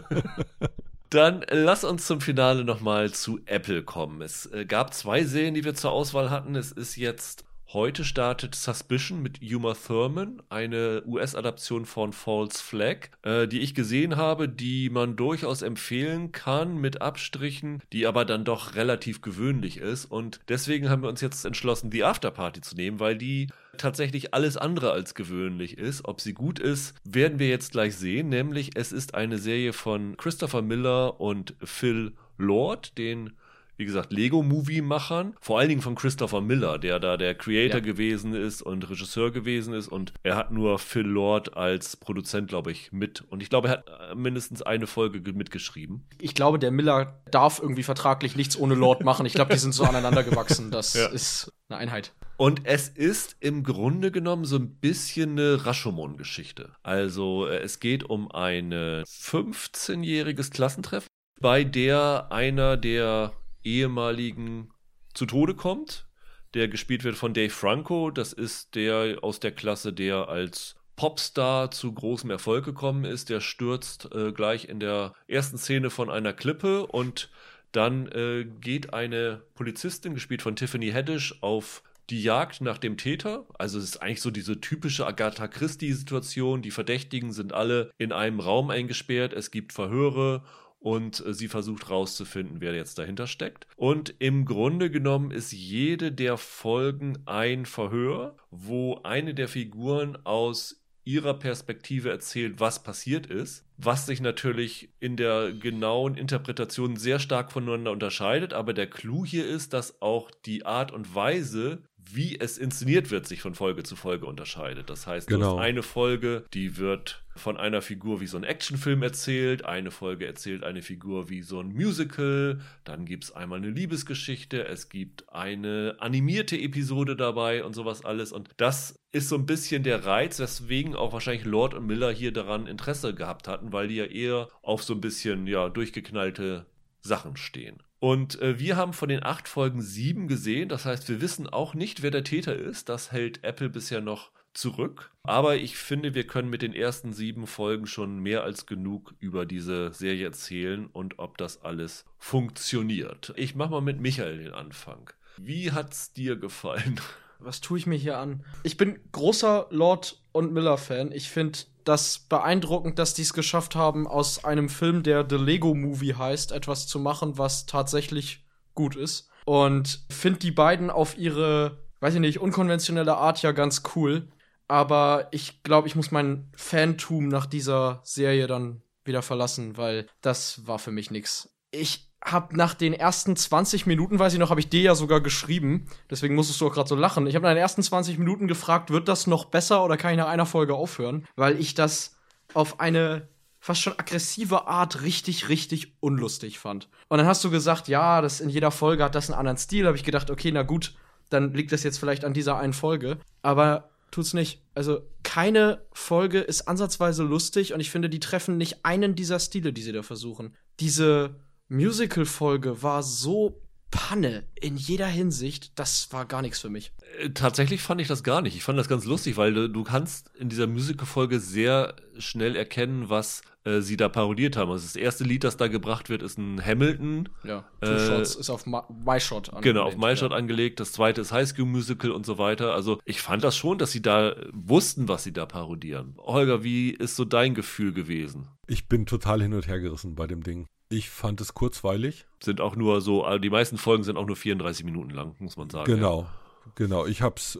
[1.10, 4.22] Dann lass uns zum Finale nochmal zu Apple kommen.
[4.22, 6.56] Es äh, gab zwei Serien, die wir zur Auswahl hatten.
[6.56, 13.48] Es ist jetzt Heute startet Suspicion mit Uma Thurman, eine US-Adaption von False Flag, äh,
[13.48, 18.76] die ich gesehen habe, die man durchaus empfehlen kann mit Abstrichen, die aber dann doch
[18.76, 20.04] relativ gewöhnlich ist.
[20.04, 24.56] Und deswegen haben wir uns jetzt entschlossen, die Afterparty zu nehmen, weil die tatsächlich alles
[24.56, 26.04] andere als gewöhnlich ist.
[26.04, 28.28] Ob sie gut ist, werden wir jetzt gleich sehen.
[28.28, 33.32] Nämlich es ist eine Serie von Christopher Miller und Phil Lord, den
[33.76, 37.84] wie gesagt, Lego-Movie-Machern, vor allen Dingen von Christopher Miller, der da der Creator ja.
[37.84, 42.72] gewesen ist und Regisseur gewesen ist und er hat nur Phil Lord als Produzent, glaube
[42.72, 46.06] ich, mit und ich glaube, er hat äh, mindestens eine Folge mitgeschrieben.
[46.20, 49.26] Ich glaube, der Miller darf irgendwie vertraglich nichts ohne Lord machen.
[49.26, 50.70] Ich glaube, die sind so aneinander gewachsen.
[50.70, 51.06] Das ja.
[51.06, 52.12] ist eine Einheit.
[52.36, 56.72] Und es ist im Grunde genommen so ein bisschen eine Rashomon-Geschichte.
[56.82, 61.08] Also äh, es geht um ein 15-jähriges Klassentreffen,
[61.40, 63.32] bei der einer der
[63.64, 64.70] ehemaligen
[65.14, 66.06] zu Tode kommt,
[66.54, 68.10] der gespielt wird von Dave Franco.
[68.10, 73.28] Das ist der aus der Klasse, der als Popstar zu großem Erfolg gekommen ist.
[73.28, 77.30] Der stürzt äh, gleich in der ersten Szene von einer Klippe und
[77.72, 83.46] dann äh, geht eine Polizistin, gespielt von Tiffany Haddish, auf die Jagd nach dem Täter.
[83.58, 86.62] Also es ist eigentlich so diese typische Agatha Christie-Situation.
[86.62, 89.32] Die Verdächtigen sind alle in einem Raum eingesperrt.
[89.32, 90.44] Es gibt Verhöre
[90.84, 93.66] und äh, sie versucht rauszufinden, wer jetzt dahinter steckt.
[93.74, 100.84] Und im Grunde genommen ist jede der Folgen ein Verhör, wo eine der Figuren aus
[101.04, 107.52] ihrer Perspektive erzählt, was passiert ist, was sich natürlich in der genauen Interpretation sehr stark
[107.52, 112.58] voneinander unterscheidet, aber der Clou hier ist, dass auch die Art und Weise, wie es
[112.58, 114.90] inszeniert wird, sich von Folge zu Folge unterscheidet.
[114.90, 115.56] Das heißt, genau.
[115.56, 120.62] eine Folge, die wird von einer Figur wie so ein Actionfilm erzählt, eine Folge erzählt
[120.62, 125.96] eine Figur wie so ein Musical, dann gibt es einmal eine Liebesgeschichte, es gibt eine
[125.98, 128.30] animierte Episode dabei und sowas alles.
[128.32, 132.32] Und das ist so ein bisschen der Reiz, weswegen auch wahrscheinlich Lord und Miller hier
[132.32, 136.66] daran Interesse gehabt hatten, weil die ja eher auf so ein bisschen ja durchgeknallte
[137.04, 137.82] Sachen stehen.
[138.00, 140.68] Und äh, wir haben von den acht Folgen sieben gesehen.
[140.68, 142.88] Das heißt, wir wissen auch nicht, wer der Täter ist.
[142.88, 145.10] Das hält Apple bisher noch zurück.
[145.22, 149.46] Aber ich finde, wir können mit den ersten sieben Folgen schon mehr als genug über
[149.46, 153.32] diese Serie erzählen und ob das alles funktioniert.
[153.36, 155.10] Ich mache mal mit Michael den Anfang.
[155.36, 157.00] Wie hat's dir gefallen?
[157.38, 158.44] Was tue ich mir hier an?
[158.62, 161.12] Ich bin großer Lord und Miller-Fan.
[161.12, 165.74] Ich finde das beeindruckend, dass die es geschafft haben, aus einem Film, der The Lego
[165.74, 169.28] Movie heißt, etwas zu machen, was tatsächlich gut ist.
[169.44, 174.28] Und finde die beiden auf ihre, weiß ich nicht, unkonventionelle Art ja ganz cool.
[174.66, 180.66] Aber ich glaube, ich muss mein Fantum nach dieser Serie dann wieder verlassen, weil das
[180.66, 181.54] war für mich nix.
[181.70, 185.20] Ich habe nach den ersten 20 Minuten, weiß ich noch, habe ich dir ja sogar
[185.20, 185.86] geschrieben.
[186.10, 187.26] Deswegen musstest du auch gerade so lachen.
[187.26, 190.16] Ich habe nach den ersten 20 Minuten gefragt, wird das noch besser oder kann ich
[190.16, 191.26] nach einer Folge aufhören?
[191.36, 192.16] Weil ich das
[192.54, 193.28] auf eine
[193.60, 196.88] fast schon aggressive Art richtig, richtig unlustig fand.
[197.08, 199.86] Und dann hast du gesagt, ja, das in jeder Folge hat das einen anderen Stil.
[199.86, 200.94] Habe ich gedacht, okay, na gut,
[201.30, 203.18] dann liegt das jetzt vielleicht an dieser einen Folge.
[203.42, 204.62] Aber tut's nicht.
[204.74, 209.72] Also keine Folge ist ansatzweise lustig und ich finde, die treffen nicht einen dieser Stile,
[209.72, 210.54] die sie da versuchen.
[210.80, 211.34] Diese
[211.68, 213.60] Musical-Folge war so
[213.90, 215.78] Panne in jeder Hinsicht.
[215.78, 216.92] Das war gar nichts für mich.
[217.20, 218.56] Äh, tatsächlich fand ich das gar nicht.
[218.56, 223.08] Ich fand das ganz lustig, weil du, du kannst in dieser Musical-Folge sehr schnell erkennen,
[223.08, 224.70] was äh, sie da parodiert haben.
[224.70, 227.28] Also das erste Lied, das da gebracht wird, ist ein Hamilton.
[227.44, 229.62] Ja, Two äh, Shots ist auf My Shot angelegt.
[229.62, 230.36] Genau, auf My Shot ja.
[230.36, 230.80] angelegt.
[230.80, 232.74] Das zweite ist High School Musical und so weiter.
[232.74, 236.16] Also ich fand das schon, dass sie da wussten, was sie da parodieren.
[236.18, 238.48] Holger, wie ist so dein Gefühl gewesen?
[238.66, 240.66] Ich bin total hin und her gerissen bei dem Ding.
[240.94, 242.24] Ich fand es kurzweilig.
[242.40, 245.56] Sind auch nur so, also die meisten Folgen sind auch nur 34 Minuten lang, muss
[245.56, 245.92] man sagen.
[245.92, 246.72] Genau, ja.
[246.76, 247.04] genau.
[247.06, 247.58] Ich habe es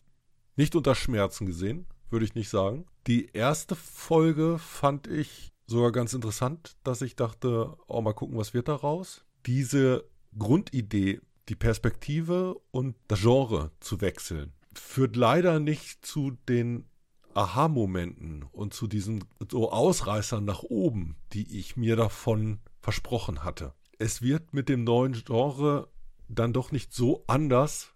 [0.55, 2.87] nicht unter Schmerzen gesehen, würde ich nicht sagen.
[3.09, 8.55] Die erste Folge fand ich sogar ganz interessant, dass ich dachte, oh, mal gucken, was
[8.55, 9.25] wird daraus.
[9.47, 10.05] Diese
[10.39, 16.87] Grundidee, die Perspektive und das Genre zu wechseln, führt leider nicht zu den
[17.35, 23.73] Aha-Momenten und zu diesen so Ausreißern nach oben, die ich mir davon versprochen hatte.
[23.99, 25.89] Es wird mit dem neuen Genre
[26.29, 27.95] dann doch nicht so anders,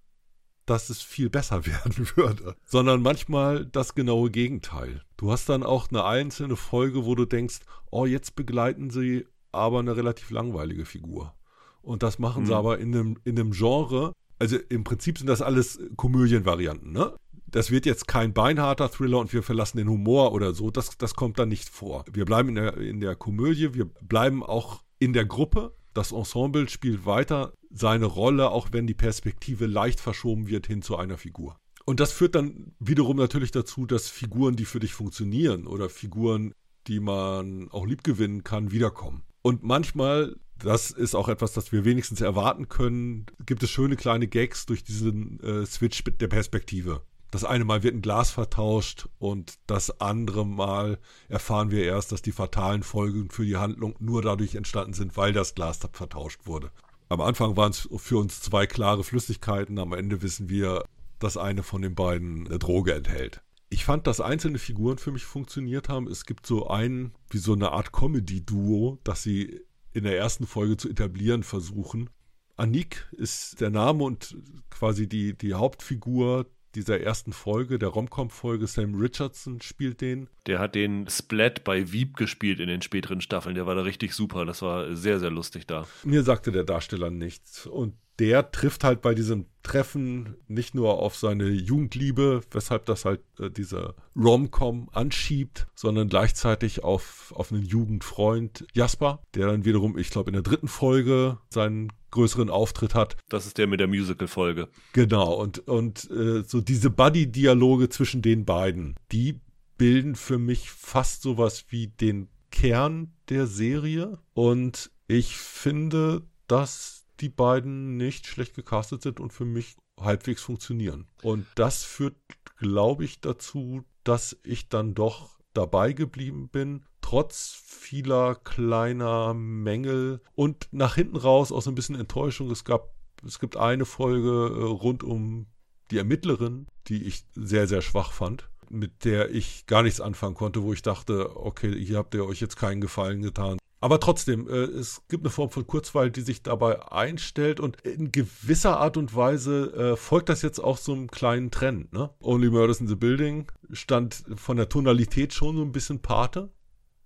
[0.64, 5.02] dass es viel besser werden würde, sondern manchmal das genaue Gegenteil.
[5.18, 7.60] Du hast dann auch eine einzelne Folge, wo du denkst,
[7.90, 11.34] oh, jetzt begleiten sie aber eine relativ langweilige Figur.
[11.82, 12.46] Und das machen mhm.
[12.46, 17.14] sie aber in einem, in einem Genre, also im Prinzip sind das alles Komödienvarianten, ne?
[17.50, 21.14] Das wird jetzt kein beinharter Thriller und wir verlassen den Humor oder so, das, das
[21.14, 22.04] kommt da nicht vor.
[22.12, 26.68] Wir bleiben in der, in der Komödie, wir bleiben auch in der Gruppe, das Ensemble
[26.68, 31.56] spielt weiter seine Rolle, auch wenn die Perspektive leicht verschoben wird hin zu einer Figur.
[31.86, 36.52] Und das führt dann wiederum natürlich dazu, dass Figuren, die für dich funktionieren oder Figuren,
[36.86, 39.22] die man auch liebgewinnen kann, wiederkommen.
[39.42, 44.26] Und manchmal, das ist auch etwas, das wir wenigstens erwarten können, gibt es schöne kleine
[44.26, 47.02] Gags durch diesen äh, Switch der Perspektive.
[47.30, 50.98] Das eine Mal wird ein Glas vertauscht und das andere Mal
[51.28, 55.32] erfahren wir erst, dass die fatalen Folgen für die Handlung nur dadurch entstanden sind, weil
[55.32, 56.70] das Glas vertauscht wurde.
[57.10, 60.84] Am Anfang waren es für uns zwei klare Flüssigkeiten, am Ende wissen wir,
[61.18, 63.42] dass eine von den beiden eine Droge enthält.
[63.70, 66.06] Ich fand, dass einzelne Figuren für mich funktioniert haben.
[66.06, 69.60] Es gibt so einen, wie so eine Art Comedy-Duo, das sie
[69.92, 72.10] in der ersten Folge zu etablieren versuchen.
[72.56, 74.36] Anik ist der Name und
[74.70, 80.28] quasi die, die Hauptfigur, dieser ersten Folge, der Romcom-Folge, Sam Richardson spielt den.
[80.46, 83.54] Der hat den Splat bei Wieb gespielt in den späteren Staffeln.
[83.54, 84.44] Der war da richtig super.
[84.44, 85.86] Das war sehr, sehr lustig da.
[86.04, 87.66] Mir sagte der Darsteller nichts.
[87.66, 93.20] Und der trifft halt bei diesem Treffen nicht nur auf seine Jugendliebe, weshalb das halt
[93.38, 100.10] äh, diese Romcom anschiebt, sondern gleichzeitig auf, auf einen Jugendfreund Jasper, der dann wiederum, ich
[100.10, 103.16] glaube, in der dritten Folge seinen größeren Auftritt hat.
[103.28, 104.68] Das ist der mit der Musical-Folge.
[104.94, 109.40] Genau, und, und äh, so diese Buddy-Dialoge zwischen den beiden, die
[109.76, 114.18] bilden für mich fast sowas wie den Kern der Serie.
[114.32, 121.08] Und ich finde, dass die beiden nicht schlecht gecastet sind und für mich halbwegs funktionieren.
[121.22, 122.16] Und das führt,
[122.56, 130.68] glaube ich, dazu, dass ich dann doch dabei geblieben bin trotz vieler kleiner Mängel und
[130.72, 132.50] nach hinten raus auch so ein bisschen Enttäuschung.
[132.50, 132.92] Es gab,
[133.26, 135.46] es gibt eine Folge äh, rund um
[135.90, 140.62] die Ermittlerin, die ich sehr, sehr schwach fand, mit der ich gar nichts anfangen konnte,
[140.62, 143.56] wo ich dachte, okay, hier habt ihr euch jetzt keinen Gefallen getan.
[143.80, 148.10] Aber trotzdem, äh, es gibt eine Form von Kurzweil, die sich dabei einstellt und in
[148.10, 151.92] gewisser Art und Weise äh, folgt das jetzt auch so einem kleinen Trend.
[151.92, 152.10] Ne?
[152.20, 156.50] Only Murders in the Building stand von der Tonalität schon so ein bisschen Pate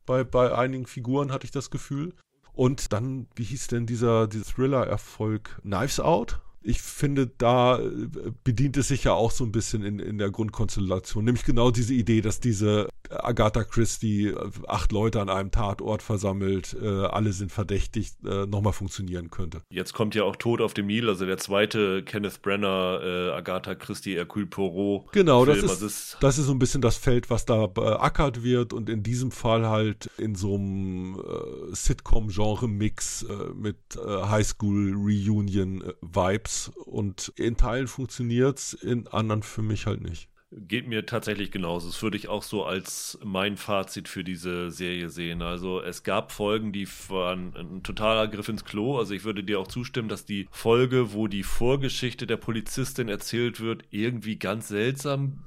[0.06, 2.14] bei, bei einigen Figuren, hatte ich das Gefühl.
[2.54, 6.40] Und dann, wie hieß denn dieser, dieser Thriller-Erfolg Knives Out?
[6.62, 8.08] Ich finde, da äh,
[8.44, 11.24] bedient es sich ja auch so ein bisschen in, in der Grundkonstellation.
[11.24, 16.76] Nämlich genau diese Idee, dass diese Agatha Christie äh, acht Leute an einem Tatort versammelt,
[16.80, 19.62] äh, alle sind verdächtig, äh, nochmal funktionieren könnte.
[19.70, 23.74] Jetzt kommt ja auch Tod auf dem Nil, also der zweite Kenneth Brenner, äh, Agatha
[23.74, 25.10] Christie, Hercule Poirot.
[25.12, 28.44] Genau, das ist, also ist, das ist so ein bisschen das Feld, was da beackert
[28.44, 37.32] wird und in diesem Fall halt in so einem äh, Sitcom-Genre-Mix mit Highschool-Reunion-Vibes Gags und
[37.36, 40.28] in Teilen funktioniert es, in anderen für mich halt nicht.
[40.54, 41.88] Geht mir tatsächlich genauso.
[41.88, 45.40] Das würde ich auch so als mein Fazit für diese Serie sehen.
[45.40, 48.98] Also es gab Folgen, die waren ein totaler Griff ins Klo.
[48.98, 53.60] Also ich würde dir auch zustimmen, dass die Folge, wo die Vorgeschichte der Polizistin erzählt
[53.60, 55.44] wird, irgendwie ganz seltsam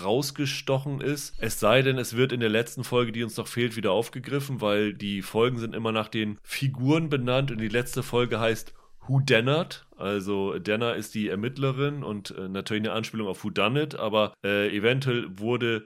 [0.00, 1.34] rausgestochen ist.
[1.38, 4.60] Es sei denn, es wird in der letzten Folge, die uns noch fehlt, wieder aufgegriffen,
[4.60, 8.74] weil die Folgen sind immer nach den Figuren benannt und die letzte Folge heißt
[9.06, 9.86] Who Dennert.
[9.96, 14.34] Also Denner ist die Ermittlerin und äh, natürlich eine Anspielung auf Who Done It, aber
[14.44, 15.84] äh, eventuell wurde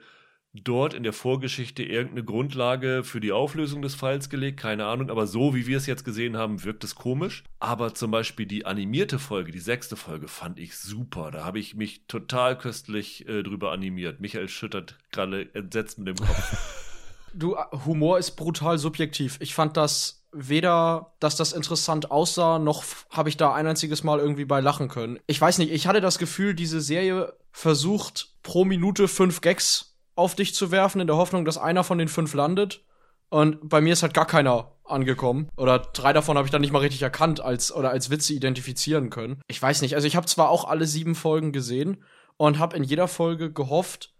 [0.53, 5.25] dort in der Vorgeschichte irgendeine Grundlage für die Auflösung des Falls gelegt, keine Ahnung, aber
[5.25, 7.43] so wie wir es jetzt gesehen haben, wirkt es komisch.
[7.59, 11.31] Aber zum Beispiel die animierte Folge, die sechste Folge, fand ich super.
[11.31, 14.19] Da habe ich mich total köstlich äh, drüber animiert.
[14.19, 16.77] Michael schüttert gerade entsetzt mit dem Kopf.
[17.33, 19.37] Du, Humor ist brutal subjektiv.
[19.39, 24.19] Ich fand das weder, dass das interessant aussah, noch habe ich da ein einziges Mal
[24.19, 25.19] irgendwie bei lachen können.
[25.27, 30.35] Ich weiß nicht, ich hatte das Gefühl, diese Serie versucht pro Minute fünf Gags auf
[30.35, 32.83] dich zu werfen, in der Hoffnung, dass einer von den fünf landet.
[33.29, 35.49] Und bei mir ist halt gar keiner angekommen.
[35.55, 39.09] Oder drei davon habe ich dann nicht mal richtig erkannt als oder als Witze identifizieren
[39.09, 39.41] können.
[39.47, 39.95] Ich weiß nicht.
[39.95, 42.03] Also ich habe zwar auch alle sieben Folgen gesehen
[42.37, 44.13] und habe in jeder Folge gehofft,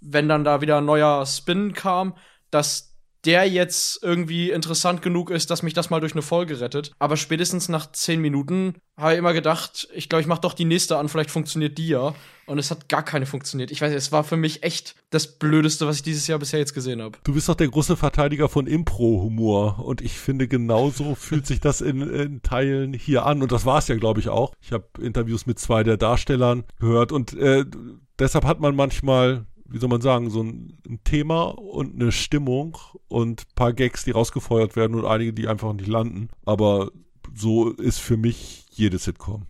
[0.00, 2.14] wenn dann da wieder ein neuer Spin kam,
[2.50, 2.93] dass
[3.24, 6.92] der jetzt irgendwie interessant genug ist, dass mich das mal durch eine Folge rettet.
[6.98, 10.64] Aber spätestens nach zehn Minuten habe ich immer gedacht, ich glaube, ich mache doch die
[10.64, 12.14] nächste an, vielleicht funktioniert die ja.
[12.46, 13.70] Und es hat gar keine funktioniert.
[13.70, 16.74] Ich weiß, es war für mich echt das Blödeste, was ich dieses Jahr bisher jetzt
[16.74, 17.18] gesehen habe.
[17.24, 19.82] Du bist doch der große Verteidiger von Impro-Humor.
[19.82, 23.42] Und ich finde, genauso fühlt sich das in, in Teilen hier an.
[23.42, 24.52] Und das war es ja, glaube ich, auch.
[24.60, 27.12] Ich habe Interviews mit zwei der Darstellern gehört.
[27.12, 27.64] Und äh,
[28.18, 32.76] deshalb hat man manchmal wie soll man sagen, so ein, ein, Thema und eine Stimmung
[33.08, 36.28] und ein paar Gags, die rausgefeuert werden und einige, die einfach nicht landen.
[36.44, 36.90] Aber
[37.34, 39.46] so ist für mich jede Sitcom.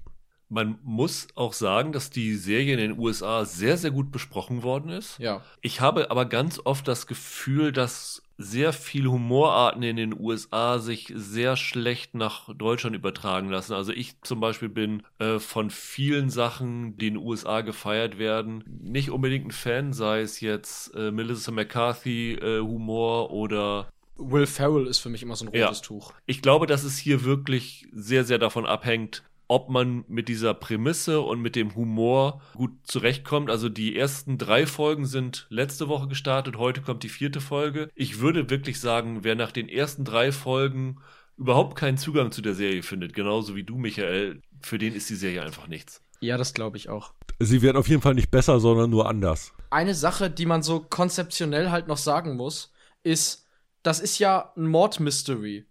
[0.49, 4.91] Man muss auch sagen, dass die Serie in den USA sehr, sehr gut besprochen worden
[4.91, 5.19] ist.
[5.19, 5.43] Ja.
[5.63, 11.13] Ich habe aber ganz oft das Gefühl, dass sehr viele Humorarten in den USA sich
[11.15, 13.75] sehr schlecht nach Deutschland übertragen lassen.
[13.75, 18.65] Also ich zum Beispiel bin äh, von vielen Sachen, die in den USA gefeiert werden,
[18.67, 24.87] nicht unbedingt ein Fan, sei es jetzt äh, Melissa McCarthy äh, Humor oder Will Ferrell
[24.87, 25.85] ist für mich immer so ein rotes ja.
[25.85, 26.13] Tuch.
[26.27, 31.21] Ich glaube, dass es hier wirklich sehr, sehr davon abhängt, ob man mit dieser Prämisse
[31.21, 33.51] und mit dem Humor gut zurechtkommt.
[33.51, 37.89] Also die ersten drei Folgen sind letzte Woche gestartet, heute kommt die vierte Folge.
[37.95, 40.99] Ich würde wirklich sagen, wer nach den ersten drei Folgen
[41.37, 45.17] überhaupt keinen Zugang zu der Serie findet, genauso wie du, Michael, für den ist die
[45.17, 46.01] Serie einfach nichts.
[46.21, 47.13] Ja, das glaube ich auch.
[47.39, 49.53] Sie werden auf jeden Fall nicht besser, sondern nur anders.
[49.71, 52.73] Eine Sache, die man so konzeptionell halt noch sagen muss,
[53.03, 53.47] ist,
[53.83, 55.67] das ist ja ein Mord-Mystery.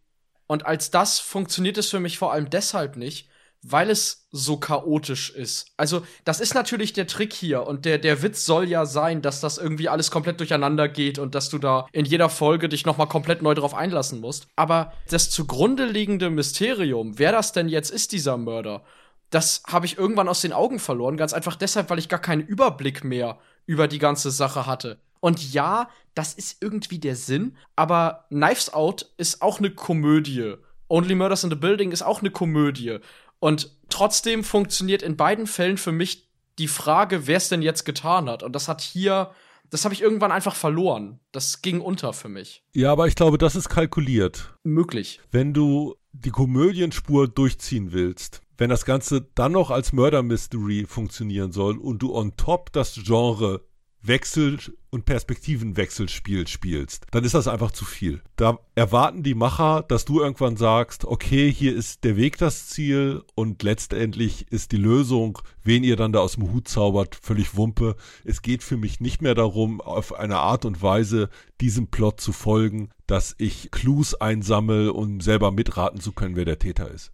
[0.46, 3.30] Und als das funktioniert es für mich vor allem deshalb nicht,
[3.64, 5.68] weil es so chaotisch ist.
[5.78, 9.40] Also, das ist natürlich der Trick hier und der, der Witz soll ja sein, dass
[9.40, 13.08] das irgendwie alles komplett durcheinander geht und dass du da in jeder Folge dich nochmal
[13.08, 14.48] komplett neu drauf einlassen musst.
[14.58, 18.84] Aber das zugrunde liegende Mysterium, wer das denn jetzt ist, dieser Mörder,
[19.30, 22.46] das habe ich irgendwann aus den Augen verloren, ganz einfach deshalb, weil ich gar keinen
[22.46, 25.00] Überblick mehr über die ganze Sache hatte.
[25.22, 30.56] Und ja, das ist irgendwie der Sinn, aber Knives Out ist auch eine Komödie.
[30.90, 33.00] Only Murders in the Building ist auch eine Komödie.
[33.44, 36.30] Und trotzdem funktioniert in beiden Fällen für mich
[36.60, 38.42] die Frage, wer es denn jetzt getan hat.
[38.42, 39.32] Und das hat hier,
[39.70, 41.20] das habe ich irgendwann einfach verloren.
[41.34, 42.64] Das ging unter für mich.
[42.72, 44.56] Ja, aber ich glaube, das ist kalkuliert.
[44.64, 45.20] Möglich.
[45.30, 51.52] Wenn du die Komödienspur durchziehen willst, wenn das Ganze dann noch als Murder Mystery funktionieren
[51.52, 53.60] soll und du on top das Genre
[54.06, 54.60] Wechsel
[54.90, 58.22] und Perspektivenwechselspiel spielst, dann ist das einfach zu viel.
[58.36, 63.24] Da erwarten die Macher, dass du irgendwann sagst, okay, hier ist der Weg das Ziel
[63.36, 67.96] und letztendlich ist die Lösung, wen ihr dann da aus dem Hut zaubert, völlig Wumpe.
[68.26, 71.30] Es geht für mich nicht mehr darum, auf eine Art und Weise
[71.62, 76.60] diesem Plot zu folgen, dass ich Clues einsammle, um selber mitraten zu können, wer der
[76.60, 77.12] Täter ist.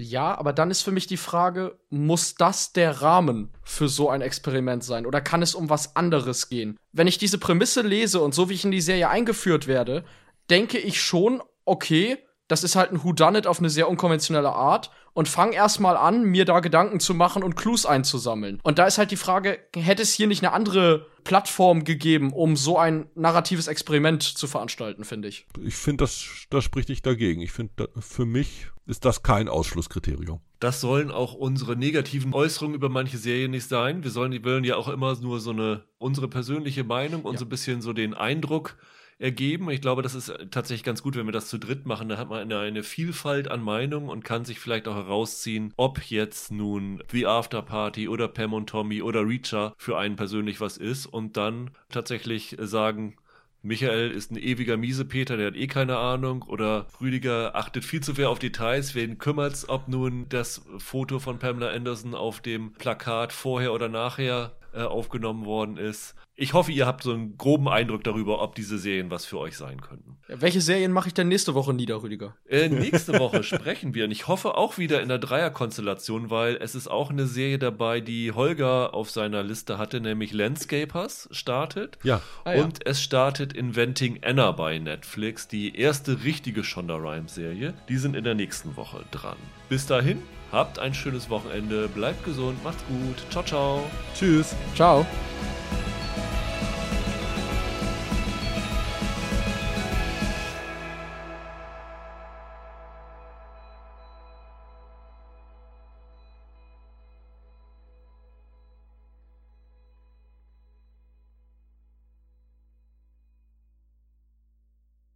[0.00, 4.20] Ja, aber dann ist für mich die Frage, muss das der Rahmen für so ein
[4.20, 6.76] Experiment sein oder kann es um was anderes gehen?
[6.92, 10.04] Wenn ich diese Prämisse lese und so wie ich in die Serie eingeführt werde,
[10.50, 12.18] denke ich schon, okay,
[12.48, 16.44] das ist halt ein Whodunit auf eine sehr unkonventionelle Art und fang erstmal an, mir
[16.44, 18.60] da Gedanken zu machen und Clues einzusammeln.
[18.62, 22.56] Und da ist halt die Frage, hätte es hier nicht eine andere Plattform gegeben, um
[22.56, 25.46] so ein narratives Experiment zu veranstalten, finde ich.
[25.62, 27.42] Ich finde, das, das spricht nicht dagegen.
[27.42, 30.40] Ich finde, für mich ist das kein Ausschlusskriterium.
[30.60, 34.02] Das sollen auch unsere negativen Äußerungen über manche Serien nicht sein.
[34.02, 37.38] Wir sollen, die wollen ja auch immer nur so eine, unsere persönliche Meinung und ja.
[37.38, 38.76] so ein bisschen so den Eindruck
[39.18, 39.70] ergeben.
[39.70, 42.08] Ich glaube, das ist tatsächlich ganz gut, wenn wir das zu dritt machen.
[42.08, 46.02] Da hat man eine, eine Vielfalt an Meinungen und kann sich vielleicht auch herausziehen, ob
[46.10, 50.76] jetzt nun The After Party oder Pam und Tommy oder Reacher für einen persönlich was
[50.76, 53.16] ist und dann tatsächlich sagen,
[53.60, 56.42] Michael ist ein ewiger Miesepeter, der hat eh keine Ahnung.
[56.42, 58.94] Oder Rüdiger achtet viel zu sehr auf Details.
[58.94, 64.52] Wen kümmert's, ob nun das Foto von Pamela Anderson auf dem Plakat vorher oder nachher
[64.72, 66.14] äh, aufgenommen worden ist.
[66.34, 69.56] ich hoffe, ihr habt so einen groben Eindruck darüber, ob diese Serien was für euch
[69.56, 70.18] sein könnten.
[70.28, 72.36] Ja, welche Serien mache ich denn nächste Woche nieder, Rüdiger?
[72.48, 76.74] Äh, nächste Woche sprechen wir und ich hoffe auch wieder in der Dreierkonstellation, weil es
[76.74, 81.98] ist auch eine Serie dabei, die Holger auf seiner Liste hatte, nämlich Landscapers startet.
[82.02, 82.20] Ja.
[82.44, 82.62] Ah, ja.
[82.62, 87.74] Und es startet Inventing Anna bei Netflix, die erste richtige Shonda Rhimes Serie.
[87.88, 89.36] Die sind in der nächsten Woche dran.
[89.68, 90.22] Bis dahin,
[90.52, 93.90] habt ein schönes Wochenende, bleibt gesund, macht's gut, ciao, ciao.
[94.14, 94.54] Tschüss.
[94.74, 95.06] Ciao.